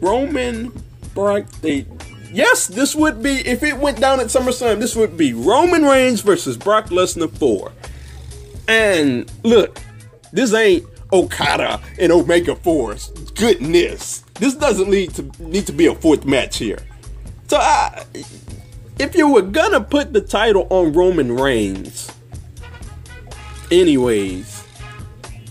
Roman 0.00 0.72
Brock 1.14 1.46
they 1.62 1.86
yes, 2.32 2.66
this 2.66 2.94
would 2.94 3.22
be 3.22 3.46
if 3.46 3.62
it 3.62 3.76
went 3.76 4.00
down 4.00 4.20
at 4.20 4.26
SummerSlam. 4.26 4.80
This 4.80 4.96
would 4.96 5.16
be 5.16 5.32
Roman 5.32 5.82
Reigns 5.84 6.20
versus 6.20 6.56
Brock 6.56 6.86
Lesnar 6.86 7.30
four. 7.38 7.72
And 8.68 9.30
look, 9.42 9.78
this 10.32 10.54
ain't 10.54 10.84
Okada 11.12 11.80
and 11.98 12.12
Omega 12.12 12.54
Force. 12.56 13.08
Goodness, 13.34 14.20
this 14.34 14.54
doesn't 14.54 14.90
need 14.90 15.14
to 15.14 15.22
need 15.38 15.66
to 15.66 15.72
be 15.72 15.86
a 15.86 15.94
fourth 15.94 16.24
match 16.24 16.58
here. 16.58 16.78
So, 17.48 17.56
I, 17.56 18.04
if 18.98 19.16
you 19.16 19.28
were 19.28 19.42
gonna 19.42 19.80
put 19.80 20.12
the 20.12 20.20
title 20.20 20.66
on 20.70 20.92
Roman 20.92 21.36
Reigns, 21.36 22.10
anyways, 23.70 24.64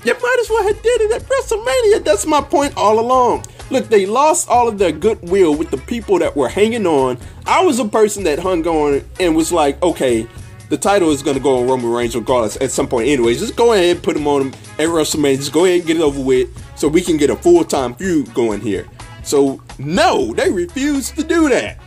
you 0.06 0.14
might 0.14 0.38
as 0.40 0.50
well 0.50 0.64
have 0.64 0.82
did 0.82 1.02
it 1.02 1.12
at 1.12 1.22
WrestleMania. 1.24 2.04
That's 2.06 2.26
my 2.26 2.42
point 2.42 2.74
all 2.78 3.00
along. 3.00 3.46
Look, 3.70 3.90
they 3.90 4.06
lost 4.06 4.50
all 4.50 4.68
of 4.68 4.80
their 4.80 4.92
goodwill 4.92 5.56
with 5.56 5.70
the 5.70 5.78
people 5.78 6.18
that 6.20 6.36
were 6.36 6.50
hanging 6.50 6.88
on. 6.88 7.18
I 7.46 7.64
was 7.64 7.80
a 7.80 7.86
person 7.86 8.24
that 8.24 8.40
hung 8.40 8.66
on 8.66 9.04
and 9.20 9.36
was 9.36 9.52
like, 9.52 9.82
okay, 9.84 10.28
the 10.70 10.78
title 10.78 11.10
is 11.10 11.24
going 11.24 11.36
to 11.36 11.42
go 11.42 11.60
on 11.60 11.68
Roman 11.68 11.92
Reigns 11.92 12.16
regardless 12.16 12.56
at 12.58 12.72
some 12.72 12.88
point. 12.88 13.08
Anyways, 13.08 13.40
just 13.40 13.56
go 13.56 13.74
ahead 13.74 13.96
and 13.96 14.04
put 14.04 14.16
him 14.16 14.28
on 14.28 14.50
at 14.78 14.88
WrestleMania. 14.88 15.38
Just 15.38 15.52
go 15.52 15.66
ahead 15.66 15.80
and 15.80 15.88
get 15.88 15.98
it 15.98 16.02
over 16.02 16.22
with 16.22 16.50
so 16.78 16.88
we 16.88 17.02
can 17.02 17.18
get 17.18 17.30
a 17.30 17.36
full 17.36 17.64
time 17.64 17.96
feud 17.96 18.34
going 18.34 18.62
here. 18.62 18.88
So, 19.24 19.62
no, 19.78 20.34
they 20.34 20.50
refuse 20.50 21.12
to 21.12 21.24
do 21.24 21.50
that. 21.50 21.80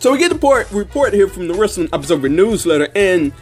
So 0.00 0.12
we 0.12 0.18
get 0.18 0.28
the 0.28 0.36
report, 0.36 0.70
report 0.70 1.12
here 1.12 1.28
from 1.28 1.48
the 1.48 1.54
Wrestling 1.54 1.88
Observer 1.92 2.28
newsletter, 2.28 2.88
and 2.94 3.32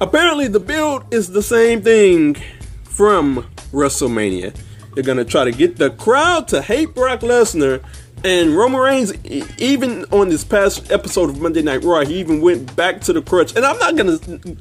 apparently 0.00 0.48
the 0.48 0.60
build 0.60 1.12
is 1.12 1.30
the 1.30 1.42
same 1.42 1.82
thing 1.82 2.36
from 2.84 3.46
WrestleMania. 3.70 4.56
They're 4.94 5.04
gonna 5.04 5.26
try 5.26 5.44
to 5.44 5.52
get 5.52 5.76
the 5.76 5.90
crowd 5.90 6.48
to 6.48 6.62
hate 6.62 6.94
Brock 6.94 7.20
Lesnar. 7.20 7.82
And 8.24 8.56
Roman 8.56 8.80
Reigns, 8.80 9.12
even 9.58 10.06
on 10.06 10.30
this 10.30 10.44
past 10.44 10.90
episode 10.90 11.28
of 11.28 11.42
Monday 11.42 11.60
Night 11.60 11.84
Raw, 11.84 12.00
he 12.06 12.14
even 12.14 12.40
went 12.40 12.74
back 12.74 13.02
to 13.02 13.12
the 13.12 13.20
crutch. 13.20 13.54
And 13.54 13.66
I'm 13.66 13.78
not 13.78 13.96
gonna 13.96 14.18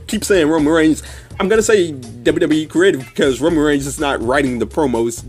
keep 0.07 0.25
saying 0.25 0.49
Roman 0.49 0.73
Reigns. 0.73 1.01
I'm 1.39 1.47
gonna 1.47 1.61
say 1.61 1.93
WWE 1.93 2.69
creative 2.69 3.05
because 3.05 3.39
Roman 3.39 3.59
Reigns 3.59 3.87
is 3.87 4.01
not 4.01 4.21
writing 4.21 4.59
the 4.59 4.67
promos 4.67 5.23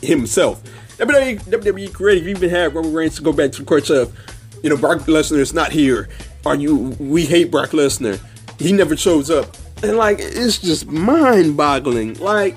himself. 0.00 0.62
WWE, 0.98 1.40
WWE 1.40 1.92
creative 1.92 2.28
even 2.28 2.48
had 2.48 2.72
Roman 2.72 2.94
Reigns 2.94 3.16
to 3.16 3.22
go 3.22 3.32
back 3.32 3.50
to 3.52 3.58
the 3.58 3.66
crutch 3.66 3.90
of, 3.90 4.16
you 4.62 4.70
know, 4.70 4.76
Brock 4.76 4.98
Lesnar 5.00 5.38
is 5.38 5.52
not 5.52 5.72
here. 5.72 6.08
Are 6.46 6.54
you? 6.54 6.94
We 7.00 7.26
hate 7.26 7.50
Brock 7.50 7.70
Lesnar. 7.70 8.20
He 8.60 8.72
never 8.72 8.96
shows 8.96 9.28
up. 9.28 9.56
And 9.82 9.96
like, 9.96 10.18
it's 10.20 10.58
just 10.58 10.86
mind-boggling. 10.86 12.14
Like 12.14 12.54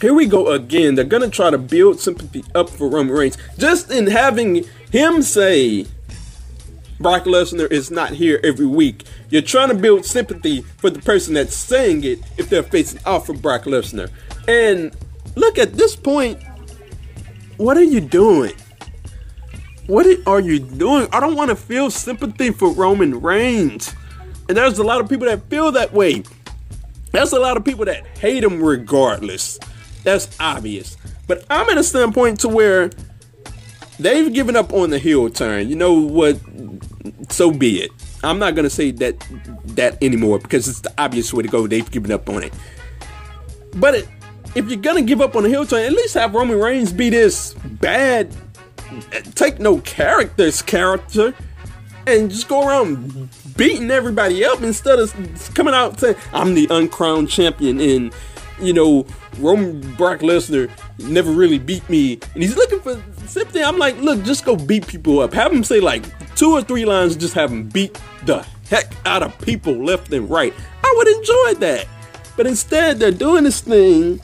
here 0.00 0.14
we 0.14 0.26
go 0.26 0.48
again. 0.48 0.94
They're 0.94 1.04
gonna 1.04 1.30
try 1.30 1.50
to 1.50 1.58
build 1.58 2.00
sympathy 2.00 2.44
up 2.54 2.68
for 2.68 2.88
Roman 2.88 3.14
Reigns 3.14 3.38
just 3.58 3.90
in 3.90 4.06
having 4.06 4.64
him 4.90 5.22
say 5.22 5.86
Brock 6.98 7.24
Lesnar 7.24 7.70
is 7.70 7.90
not 7.90 8.10
here 8.10 8.40
every 8.42 8.66
week. 8.66 9.04
You're 9.30 9.42
trying 9.42 9.68
to 9.68 9.74
build 9.74 10.04
sympathy 10.04 10.62
for 10.62 10.90
the 10.90 11.00
person 11.00 11.34
that's 11.34 11.54
saying 11.54 12.04
it 12.04 12.20
if 12.38 12.48
they're 12.48 12.62
facing 12.62 13.00
off 13.04 13.26
for 13.26 13.34
Brock 13.34 13.64
Lesnar. 13.64 14.10
And 14.48 14.96
look 15.34 15.58
at 15.58 15.74
this 15.74 15.94
point, 15.94 16.42
what 17.58 17.76
are 17.76 17.82
you 17.82 18.00
doing? 18.00 18.54
What 19.86 20.06
are 20.26 20.40
you 20.40 20.58
doing? 20.58 21.06
I 21.12 21.20
don't 21.20 21.36
want 21.36 21.50
to 21.50 21.56
feel 21.56 21.90
sympathy 21.90 22.50
for 22.50 22.72
Roman 22.72 23.20
Reigns. 23.20 23.94
And 24.48 24.56
there's 24.56 24.78
a 24.78 24.84
lot 24.84 25.00
of 25.00 25.08
people 25.08 25.26
that 25.26 25.48
feel 25.48 25.72
that 25.72 25.92
way. 25.92 26.22
There's 27.12 27.32
a 27.32 27.40
lot 27.40 27.56
of 27.56 27.64
people 27.64 27.84
that 27.84 28.06
hate 28.18 28.42
him 28.42 28.62
regardless. 28.62 29.58
That's 30.06 30.28
obvious. 30.38 30.96
But 31.26 31.44
I'm 31.50 31.68
at 31.68 31.78
a 31.78 31.82
standpoint 31.82 32.38
to 32.40 32.48
where 32.48 32.90
they've 33.98 34.32
given 34.32 34.54
up 34.54 34.72
on 34.72 34.90
the 34.90 35.00
heel 35.00 35.28
turn. 35.30 35.68
You 35.68 35.74
know 35.74 35.94
what? 35.94 36.38
So 37.28 37.50
be 37.50 37.82
it. 37.82 37.90
I'm 38.22 38.38
not 38.38 38.54
gonna 38.54 38.70
say 38.70 38.92
that 38.92 39.18
that 39.74 40.00
anymore 40.00 40.38
because 40.38 40.68
it's 40.68 40.80
the 40.80 40.94
obvious 40.96 41.34
way 41.34 41.42
to 41.42 41.48
go. 41.48 41.66
They've 41.66 41.90
given 41.90 42.12
up 42.12 42.28
on 42.28 42.44
it. 42.44 42.54
But 43.74 43.96
it, 43.96 44.08
if 44.54 44.68
you're 44.68 44.80
gonna 44.80 45.02
give 45.02 45.20
up 45.20 45.34
on 45.34 45.42
the 45.42 45.48
heel 45.48 45.66
turn, 45.66 45.84
at 45.84 45.90
least 45.90 46.14
have 46.14 46.34
Roman 46.34 46.60
Reigns 46.60 46.92
be 46.92 47.10
this 47.10 47.54
bad, 47.54 48.32
take 49.34 49.58
no 49.58 49.78
character's 49.80 50.62
character, 50.62 51.34
and 52.06 52.30
just 52.30 52.46
go 52.46 52.64
around 52.64 53.28
beating 53.56 53.90
everybody 53.90 54.44
up 54.44 54.62
instead 54.62 55.00
of 55.00 55.12
coming 55.56 55.74
out 55.74 55.98
saying 55.98 56.14
I'm 56.32 56.54
the 56.54 56.68
uncrowned 56.70 57.28
champion 57.28 57.80
and 57.80 58.14
you 58.60 58.72
know, 58.72 59.06
Roman 59.38 59.80
Brock 59.94 60.20
Lesnar 60.20 60.70
never 60.98 61.30
really 61.30 61.58
beat 61.58 61.88
me, 61.88 62.18
and 62.34 62.42
he's 62.42 62.56
looking 62.56 62.80
for 62.80 63.02
sympathy. 63.26 63.62
I'm 63.62 63.78
like, 63.78 63.96
look, 64.00 64.22
just 64.24 64.44
go 64.44 64.56
beat 64.56 64.86
people 64.86 65.20
up. 65.20 65.32
Have 65.32 65.52
him 65.52 65.64
say 65.64 65.80
like 65.80 66.04
two 66.36 66.52
or 66.52 66.62
three 66.62 66.84
lines, 66.84 67.16
just 67.16 67.34
have 67.34 67.50
him 67.50 67.68
beat 67.68 68.00
the 68.24 68.46
heck 68.68 68.92
out 69.04 69.22
of 69.22 69.38
people 69.40 69.72
left 69.72 70.12
and 70.12 70.28
right. 70.28 70.54
I 70.82 70.94
would 70.96 71.08
enjoy 71.08 71.54
that. 71.60 71.86
But 72.36 72.46
instead, 72.46 72.98
they're 72.98 73.10
doing 73.10 73.44
this 73.44 73.60
thing, 73.60 74.20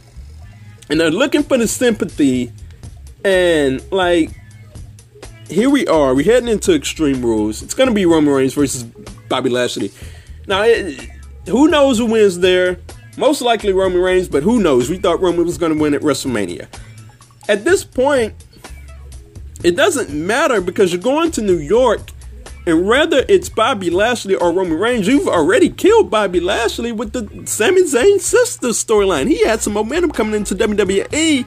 and 0.88 1.00
they're 1.00 1.10
looking 1.10 1.42
for 1.42 1.58
the 1.58 1.68
sympathy, 1.68 2.52
and 3.24 3.82
like, 3.90 4.30
here 5.48 5.70
we 5.70 5.86
are. 5.86 6.14
We're 6.14 6.24
heading 6.24 6.48
into 6.48 6.74
Extreme 6.74 7.22
Rules. 7.22 7.62
It's 7.62 7.74
gonna 7.74 7.92
be 7.92 8.06
Roman 8.06 8.32
Reigns 8.32 8.54
versus 8.54 8.84
Bobby 9.28 9.50
Lashley. 9.50 9.92
Now, 10.46 10.62
it, 10.62 11.08
who 11.48 11.68
knows 11.68 11.98
who 11.98 12.06
wins 12.06 12.38
there? 12.38 12.78
Most 13.16 13.42
likely 13.42 13.72
Roman 13.72 14.00
Reigns, 14.00 14.28
but 14.28 14.42
who 14.42 14.60
knows? 14.60 14.88
We 14.88 14.96
thought 14.96 15.20
Roman 15.20 15.44
was 15.44 15.58
going 15.58 15.74
to 15.74 15.78
win 15.78 15.94
at 15.94 16.00
WrestleMania. 16.00 16.66
At 17.48 17.64
this 17.64 17.84
point, 17.84 18.34
it 19.62 19.76
doesn't 19.76 20.10
matter 20.10 20.60
because 20.60 20.92
you're 20.92 21.02
going 21.02 21.30
to 21.32 21.42
New 21.42 21.58
York, 21.58 22.00
and 22.66 22.86
whether 22.86 23.24
it's 23.28 23.48
Bobby 23.48 23.90
Lashley 23.90 24.34
or 24.34 24.52
Roman 24.52 24.78
Reigns, 24.78 25.06
you've 25.06 25.28
already 25.28 25.68
killed 25.68 26.10
Bobby 26.10 26.40
Lashley 26.40 26.92
with 26.92 27.12
the 27.12 27.46
Sami 27.46 27.82
Zayn 27.82 28.20
sister 28.20 28.68
storyline. 28.68 29.28
He 29.28 29.44
had 29.44 29.60
some 29.60 29.72
momentum 29.72 30.12
coming 30.12 30.34
into 30.34 30.54
WWE, 30.54 31.46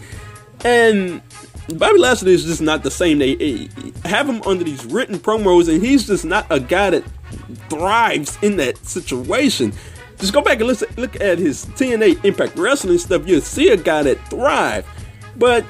and 0.64 1.22
Bobby 1.70 2.00
Lashley 2.00 2.34
is 2.34 2.46
just 2.46 2.62
not 2.62 2.84
the 2.84 2.92
same. 2.92 3.20
They 3.20 3.36
eh, 3.38 3.68
have 4.08 4.30
him 4.30 4.42
under 4.44 4.64
these 4.64 4.86
written 4.86 5.18
promos, 5.18 5.68
and 5.68 5.84
he's 5.84 6.06
just 6.06 6.26
not 6.26 6.46
a 6.50 6.60
guy 6.60 6.92
that 6.92 7.04
thrives 7.70 8.38
in 8.42 8.58
that 8.58 8.78
situation. 8.86 9.74
Just 10.18 10.34
go 10.34 10.42
back 10.42 10.60
and 10.60 10.68
listen, 10.68 10.88
look 10.98 11.20
at 11.20 11.38
his 11.38 11.66
TNA 11.66 12.24
Impact 12.24 12.58
Wrestling 12.58 12.98
stuff. 12.98 13.28
You'll 13.28 13.42
see 13.42 13.70
a 13.70 13.78
guy 13.78 14.04
that 14.04 14.18
thrived. 14.30 14.88
But 15.36 15.66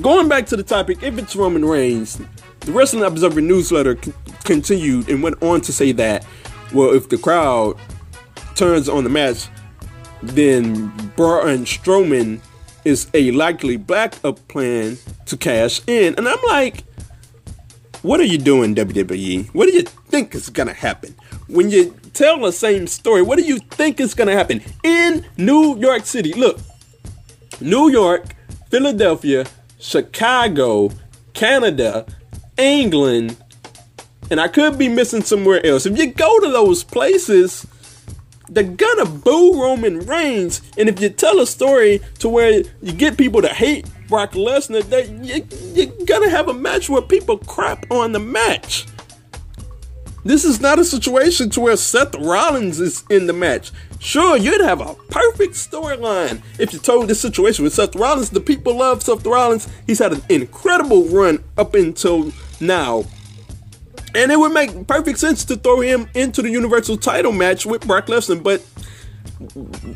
going 0.00 0.28
back 0.28 0.46
to 0.46 0.56
the 0.56 0.62
topic, 0.62 1.02
if 1.02 1.16
it's 1.18 1.34
Roman 1.34 1.64
Reigns, 1.64 2.20
the 2.60 2.72
Wrestling 2.72 3.04
Observer 3.04 3.40
newsletter 3.40 3.98
c- 4.02 4.12
continued 4.44 5.08
and 5.08 5.22
went 5.22 5.42
on 5.42 5.60
to 5.62 5.72
say 5.72 5.92
that, 5.92 6.26
well, 6.74 6.94
if 6.94 7.08
the 7.08 7.18
crowd 7.18 7.76
turns 8.54 8.88
on 8.88 9.04
the 9.04 9.10
match, 9.10 9.48
then 10.22 10.88
Braun 11.16 11.64
Strowman 11.64 12.40
is 12.84 13.08
a 13.14 13.30
likely 13.32 13.76
backup 13.76 14.46
plan 14.48 14.98
to 15.26 15.36
cash 15.36 15.80
in. 15.86 16.14
And 16.16 16.28
I'm 16.28 16.38
like, 16.48 16.84
what 18.02 18.20
are 18.20 18.24
you 18.24 18.38
doing, 18.38 18.74
WWE? 18.74 19.48
What 19.54 19.66
do 19.66 19.74
you 19.74 19.82
think 19.82 20.34
is 20.34 20.48
gonna 20.48 20.72
happen? 20.72 21.14
When 21.48 21.70
you 21.70 21.94
tell 22.12 22.40
the 22.40 22.52
same 22.52 22.86
story. 22.86 23.22
What 23.22 23.38
do 23.38 23.44
you 23.44 23.58
think 23.58 24.00
is 24.00 24.14
going 24.14 24.28
to 24.28 24.34
happen 24.34 24.62
in 24.82 25.24
New 25.36 25.78
York 25.78 26.06
City? 26.06 26.32
Look, 26.32 26.58
New 27.60 27.90
York, 27.90 28.34
Philadelphia, 28.70 29.46
Chicago, 29.78 30.90
Canada, 31.34 32.06
England, 32.56 33.36
and 34.30 34.40
I 34.40 34.48
could 34.48 34.78
be 34.78 34.88
missing 34.88 35.22
somewhere 35.22 35.64
else. 35.66 35.86
If 35.86 35.98
you 35.98 36.06
go 36.06 36.38
to 36.40 36.50
those 36.50 36.84
places, 36.84 37.66
they're 38.48 38.64
gonna 38.64 39.06
boo 39.06 39.60
Roman 39.60 40.00
Reigns. 40.00 40.62
And 40.78 40.88
if 40.88 41.00
you 41.00 41.08
tell 41.08 41.40
a 41.40 41.46
story 41.46 42.00
to 42.18 42.28
where 42.28 42.62
you 42.82 42.92
get 42.92 43.16
people 43.16 43.42
to 43.42 43.48
hate 43.48 43.86
Brock 44.08 44.32
Lesnar, 44.32 44.82
that 44.90 45.08
you, 45.08 45.46
you're 45.74 46.06
gonna 46.06 46.30
have 46.30 46.48
a 46.48 46.54
match 46.54 46.88
where 46.88 47.02
people 47.02 47.38
crap 47.38 47.90
on 47.90 48.12
the 48.12 48.18
match. 48.20 48.86
This 50.22 50.44
is 50.44 50.60
not 50.60 50.78
a 50.78 50.84
situation 50.84 51.48
to 51.50 51.60
where 51.60 51.76
Seth 51.76 52.14
Rollins 52.14 52.78
is 52.78 53.04
in 53.08 53.26
the 53.26 53.32
match. 53.32 53.72
Sure, 53.98 54.36
you'd 54.36 54.60
have 54.60 54.80
a 54.80 54.94
perfect 55.08 55.54
storyline 55.54 56.42
if 56.58 56.72
you 56.72 56.78
told 56.78 57.08
this 57.08 57.20
situation 57.20 57.64
with 57.64 57.74
Seth 57.74 57.96
Rollins. 57.96 58.30
The 58.30 58.40
people 58.40 58.76
love 58.76 59.02
Seth 59.02 59.24
Rollins. 59.26 59.68
He's 59.86 59.98
had 59.98 60.12
an 60.12 60.22
incredible 60.28 61.04
run 61.04 61.42
up 61.56 61.74
until 61.74 62.32
now. 62.60 63.04
And 64.14 64.30
it 64.30 64.38
would 64.38 64.52
make 64.52 64.86
perfect 64.86 65.18
sense 65.18 65.44
to 65.46 65.56
throw 65.56 65.80
him 65.80 66.08
into 66.14 66.42
the 66.42 66.50
Universal 66.50 66.98
title 66.98 67.32
match 67.32 67.64
with 67.64 67.86
Brock 67.86 68.06
Lesnar, 68.06 68.42
but 68.42 68.62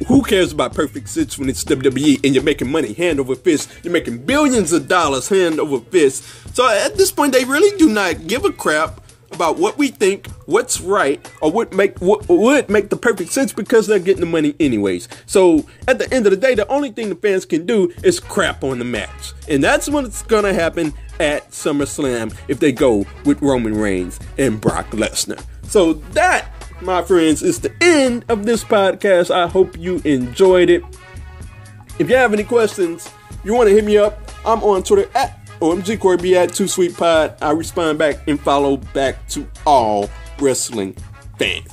who 0.07 0.23
cares 0.23 0.53
about 0.53 0.73
perfect 0.73 1.09
sense 1.09 1.39
when 1.39 1.51
it's 1.51 1.65
WWE 1.65 2.25
and 2.25 2.35
you're 2.35 2.45
making 2.45 2.71
money 2.71 2.95
hand 2.95 3.21
over 3.21 3.35
fist? 3.35 3.71
You're 3.83 3.93
making 3.93 4.25
billions 4.25 4.73
of 4.73 4.89
dollars 4.89 5.29
hand 5.29 5.61
over 5.61 5.81
fist. 5.81 6.25
So 6.55 6.67
at 6.67 6.97
this 6.97 7.11
point, 7.11 7.33
they 7.33 7.45
really 7.45 7.77
do 7.77 7.89
not 7.89 8.27
give 8.27 8.45
a 8.45 8.53
crap 8.53 9.04
about 9.33 9.59
what 9.59 9.79
we 9.79 9.89
think, 9.89 10.29
what's 10.47 10.81
right, 10.81 11.31
or 11.41 11.51
what 11.51 11.73
make 11.73 11.99
what 12.01 12.29
would 12.29 12.69
make 12.69 12.91
the 12.91 12.97
perfect 12.97 13.31
sense 13.31 13.53
because 13.53 13.87
they're 13.87 13.99
getting 13.99 14.21
the 14.21 14.27
money 14.27 14.55
anyways. 14.61 15.09
So 15.27 15.67
at 15.89 15.99
the 15.99 16.13
end 16.13 16.27
of 16.27 16.31
the 16.31 16.37
day, 16.37 16.55
the 16.55 16.69
only 16.69 16.91
thing 16.91 17.09
the 17.09 17.17
fans 17.17 17.45
can 17.45 17.67
do 17.67 17.93
is 18.03 18.21
crap 18.21 18.65
on 18.65 18.79
the 18.79 18.85
match, 18.85 19.33
and 19.49 19.63
that's 19.63 19.89
what's 19.89 20.23
gonna 20.23 20.55
happen 20.55 20.93
at 21.21 21.51
SummerSlam 21.51 22.37
if 22.49 22.61
they 22.61 22.73
go 22.73 23.07
with 23.25 23.41
Roman 23.41 23.75
Reigns 23.75 24.19
and 24.39 24.61
Brock 24.61 24.91
Lesnar. 24.91 25.43
So 25.65 25.95
that 26.13 26.51
my 26.81 27.03
friends, 27.03 27.43
is 27.43 27.61
the 27.61 27.73
end 27.81 28.25
of 28.29 28.45
this 28.45 28.63
podcast. 28.65 29.31
I 29.31 29.47
hope 29.47 29.79
you 29.79 30.01
enjoyed 30.05 30.71
it. 30.71 30.83
If 31.99 32.11
you 32.11 32.17
have 32.17 32.33
any 32.33 32.45
questions, 32.45 33.09
you 33.45 33.55
want 33.55 33.69
to 33.69 33.75
hit 33.75 33.85
me 33.85 33.97
up, 33.97 34.31
I'm 34.45 34.63
on 34.63 34.83
Twitter 34.83 35.11
at 35.17 35.44
OMG 35.61 35.99
Corey 36.01 36.17
B 36.17 36.37
at 36.37 36.53
Too 36.53 36.69
Sweet 36.69 36.97
Pod. 36.97 37.37
I 37.41 37.53
respond 37.53 37.99
back 37.99 38.27
and 38.29 38.41
follow 38.41 38.77
back 38.77 39.27
to 39.29 39.47
all 39.67 40.11
wrestling 40.41 40.97
fans. 41.39 41.69